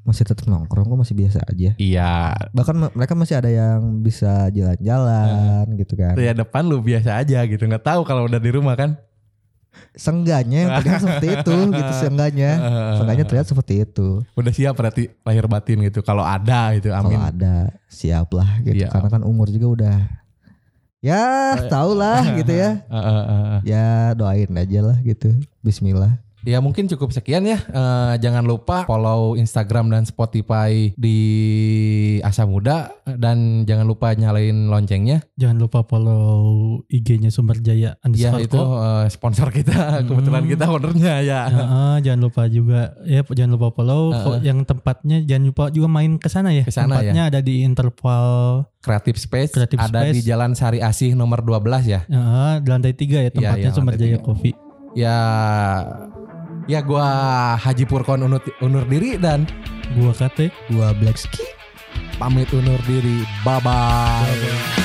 masih 0.09 0.25
tetap 0.25 0.49
nongkrong 0.49 0.88
kok 0.88 0.99
masih 0.99 1.12
biasa 1.14 1.44
aja. 1.44 1.77
Iya. 1.77 2.33
Bahkan 2.51 2.75
me- 2.75 2.92
mereka 2.97 3.12
masih 3.12 3.37
ada 3.37 3.51
yang 3.53 4.01
bisa 4.01 4.49
jalan-jalan 4.49 5.68
gitu 5.77 5.94
kan. 5.94 6.16
Ya 6.16 6.33
depan 6.33 6.64
lu 6.64 6.81
biasa 6.81 7.21
aja 7.21 7.44
gitu. 7.44 7.61
Nggak 7.61 7.85
tahu 7.85 8.01
kalau 8.03 8.25
udah 8.25 8.40
di 8.40 8.49
rumah 8.49 8.73
kan. 8.73 8.97
Sengganya 9.94 10.59
yang 10.59 10.71
terlihat 10.81 11.01
seperti 11.01 11.29
itu 11.38 11.55
gitu 11.79 11.92
sengganya. 11.94 12.51
Sengganya 12.97 13.25
terlihat 13.29 13.47
seperti 13.47 13.75
itu. 13.85 14.25
Udah 14.33 14.51
siap 14.51 14.75
berarti 14.75 15.12
lahir 15.23 15.44
batin 15.44 15.85
gitu. 15.85 16.01
Kalau 16.01 16.25
ada 16.25 16.73
gitu, 16.73 16.88
amin. 16.90 17.14
Kalau 17.14 17.29
ada 17.29 17.55
siap 17.87 18.33
lah 18.33 18.59
gitu. 18.64 18.81
Iya. 18.83 18.88
Karena 18.88 19.09
kan 19.12 19.23
umur 19.23 19.47
juga 19.47 19.66
udah 19.68 19.97
ya 20.99 21.23
tau 21.68 21.94
lah 21.94 22.35
gitu 22.35 22.51
ya. 22.51 22.83
Eh, 22.83 22.97
eh, 22.97 23.23
eh, 23.23 23.42
eh. 23.55 23.61
Ya 23.62 23.87
doain 24.16 24.51
aja 24.51 24.81
lah 24.83 24.99
gitu. 25.05 25.37
Bismillah. 25.61 26.16
Ya 26.40 26.59
mungkin 26.59 26.87
cukup 26.87 27.11
sekian 27.11 27.42
ya. 27.42 27.59
Eh, 27.59 28.14
jangan 28.18 28.42
lupa 28.42 28.85
follow 28.85 29.35
Instagram 29.35 29.88
dan 29.88 30.03
Spotify 30.03 30.94
di 30.94 31.18
Asa 32.20 32.42
Muda 32.42 32.88
dan 33.11 33.64
jangan 33.64 33.85
lupa 33.85 34.12
nyalain 34.12 34.66
loncengnya. 34.66 35.27
Jangan 35.35 35.59
lupa 35.59 35.83
follow 35.83 36.31
IG-nya 36.87 37.29
Sumber 37.29 37.59
Jaya 37.59 37.98
Ya 38.09 38.31
itu 38.38 38.55
eh, 38.57 39.07
sponsor 39.09 39.51
kita. 39.51 39.77
Kebetulan 40.09 40.40
Hmm. 40.40 40.51
kita 40.51 40.64
ownernya 40.66 41.14
ya. 41.20 41.40
Heeh, 41.48 41.94
jangan 42.03 42.20
lupa 42.22 42.42
juga 42.46 42.81
ya 43.03 43.20
jangan 43.24 43.53
lupa 43.55 43.68
follow 43.72 44.14
Fo- 44.14 44.40
yang 44.40 44.62
tempatnya 44.62 45.20
jangan 45.20 45.44
lupa 45.46 45.64
juga 45.68 45.88
main 45.88 46.16
ke 46.16 46.29
sana 46.29 46.51
ya. 46.51 46.62
Ke 46.62 46.70
sana 46.70 46.96
tempatnya 46.96 47.22
ada 47.29 47.40
di 47.40 47.61
interval 47.61 48.27
Creative 48.79 49.18
Space 49.18 49.51
Creative 49.51 49.81
ada 49.81 50.07
di 50.07 50.16
Space. 50.16 50.24
Jalan 50.24 50.53
Sari 50.53 50.79
Asih 50.79 51.12
nomor 51.12 51.42
12 51.42 51.85
ya. 51.85 52.01
heeh, 52.05 52.53
di 52.59 52.68
lantai 52.68 52.92
tiga 52.92 53.18
ya 53.18 53.29
tempatnya 53.29 53.59
iya, 53.64 53.74
Sumber 53.74 53.94
lantai 53.94 54.14
Jaya. 54.14 54.22
Coffee. 54.22 54.55
Ya 54.94 55.16
ya 56.68 56.85
gua 56.85 57.57
Haji 57.57 57.88
Purkon 57.88 58.22
unur, 58.22 58.44
unur 58.61 58.85
diri 58.85 59.16
dan 59.16 59.48
Gua 59.96 60.12
kate 60.12 60.52
Gua 60.68 60.92
Black 60.92 61.16
Ski. 61.16 61.42
pamit 62.18 62.50
undur 62.50 62.83
diri. 62.85 63.22
Bye-bye. 63.46 64.78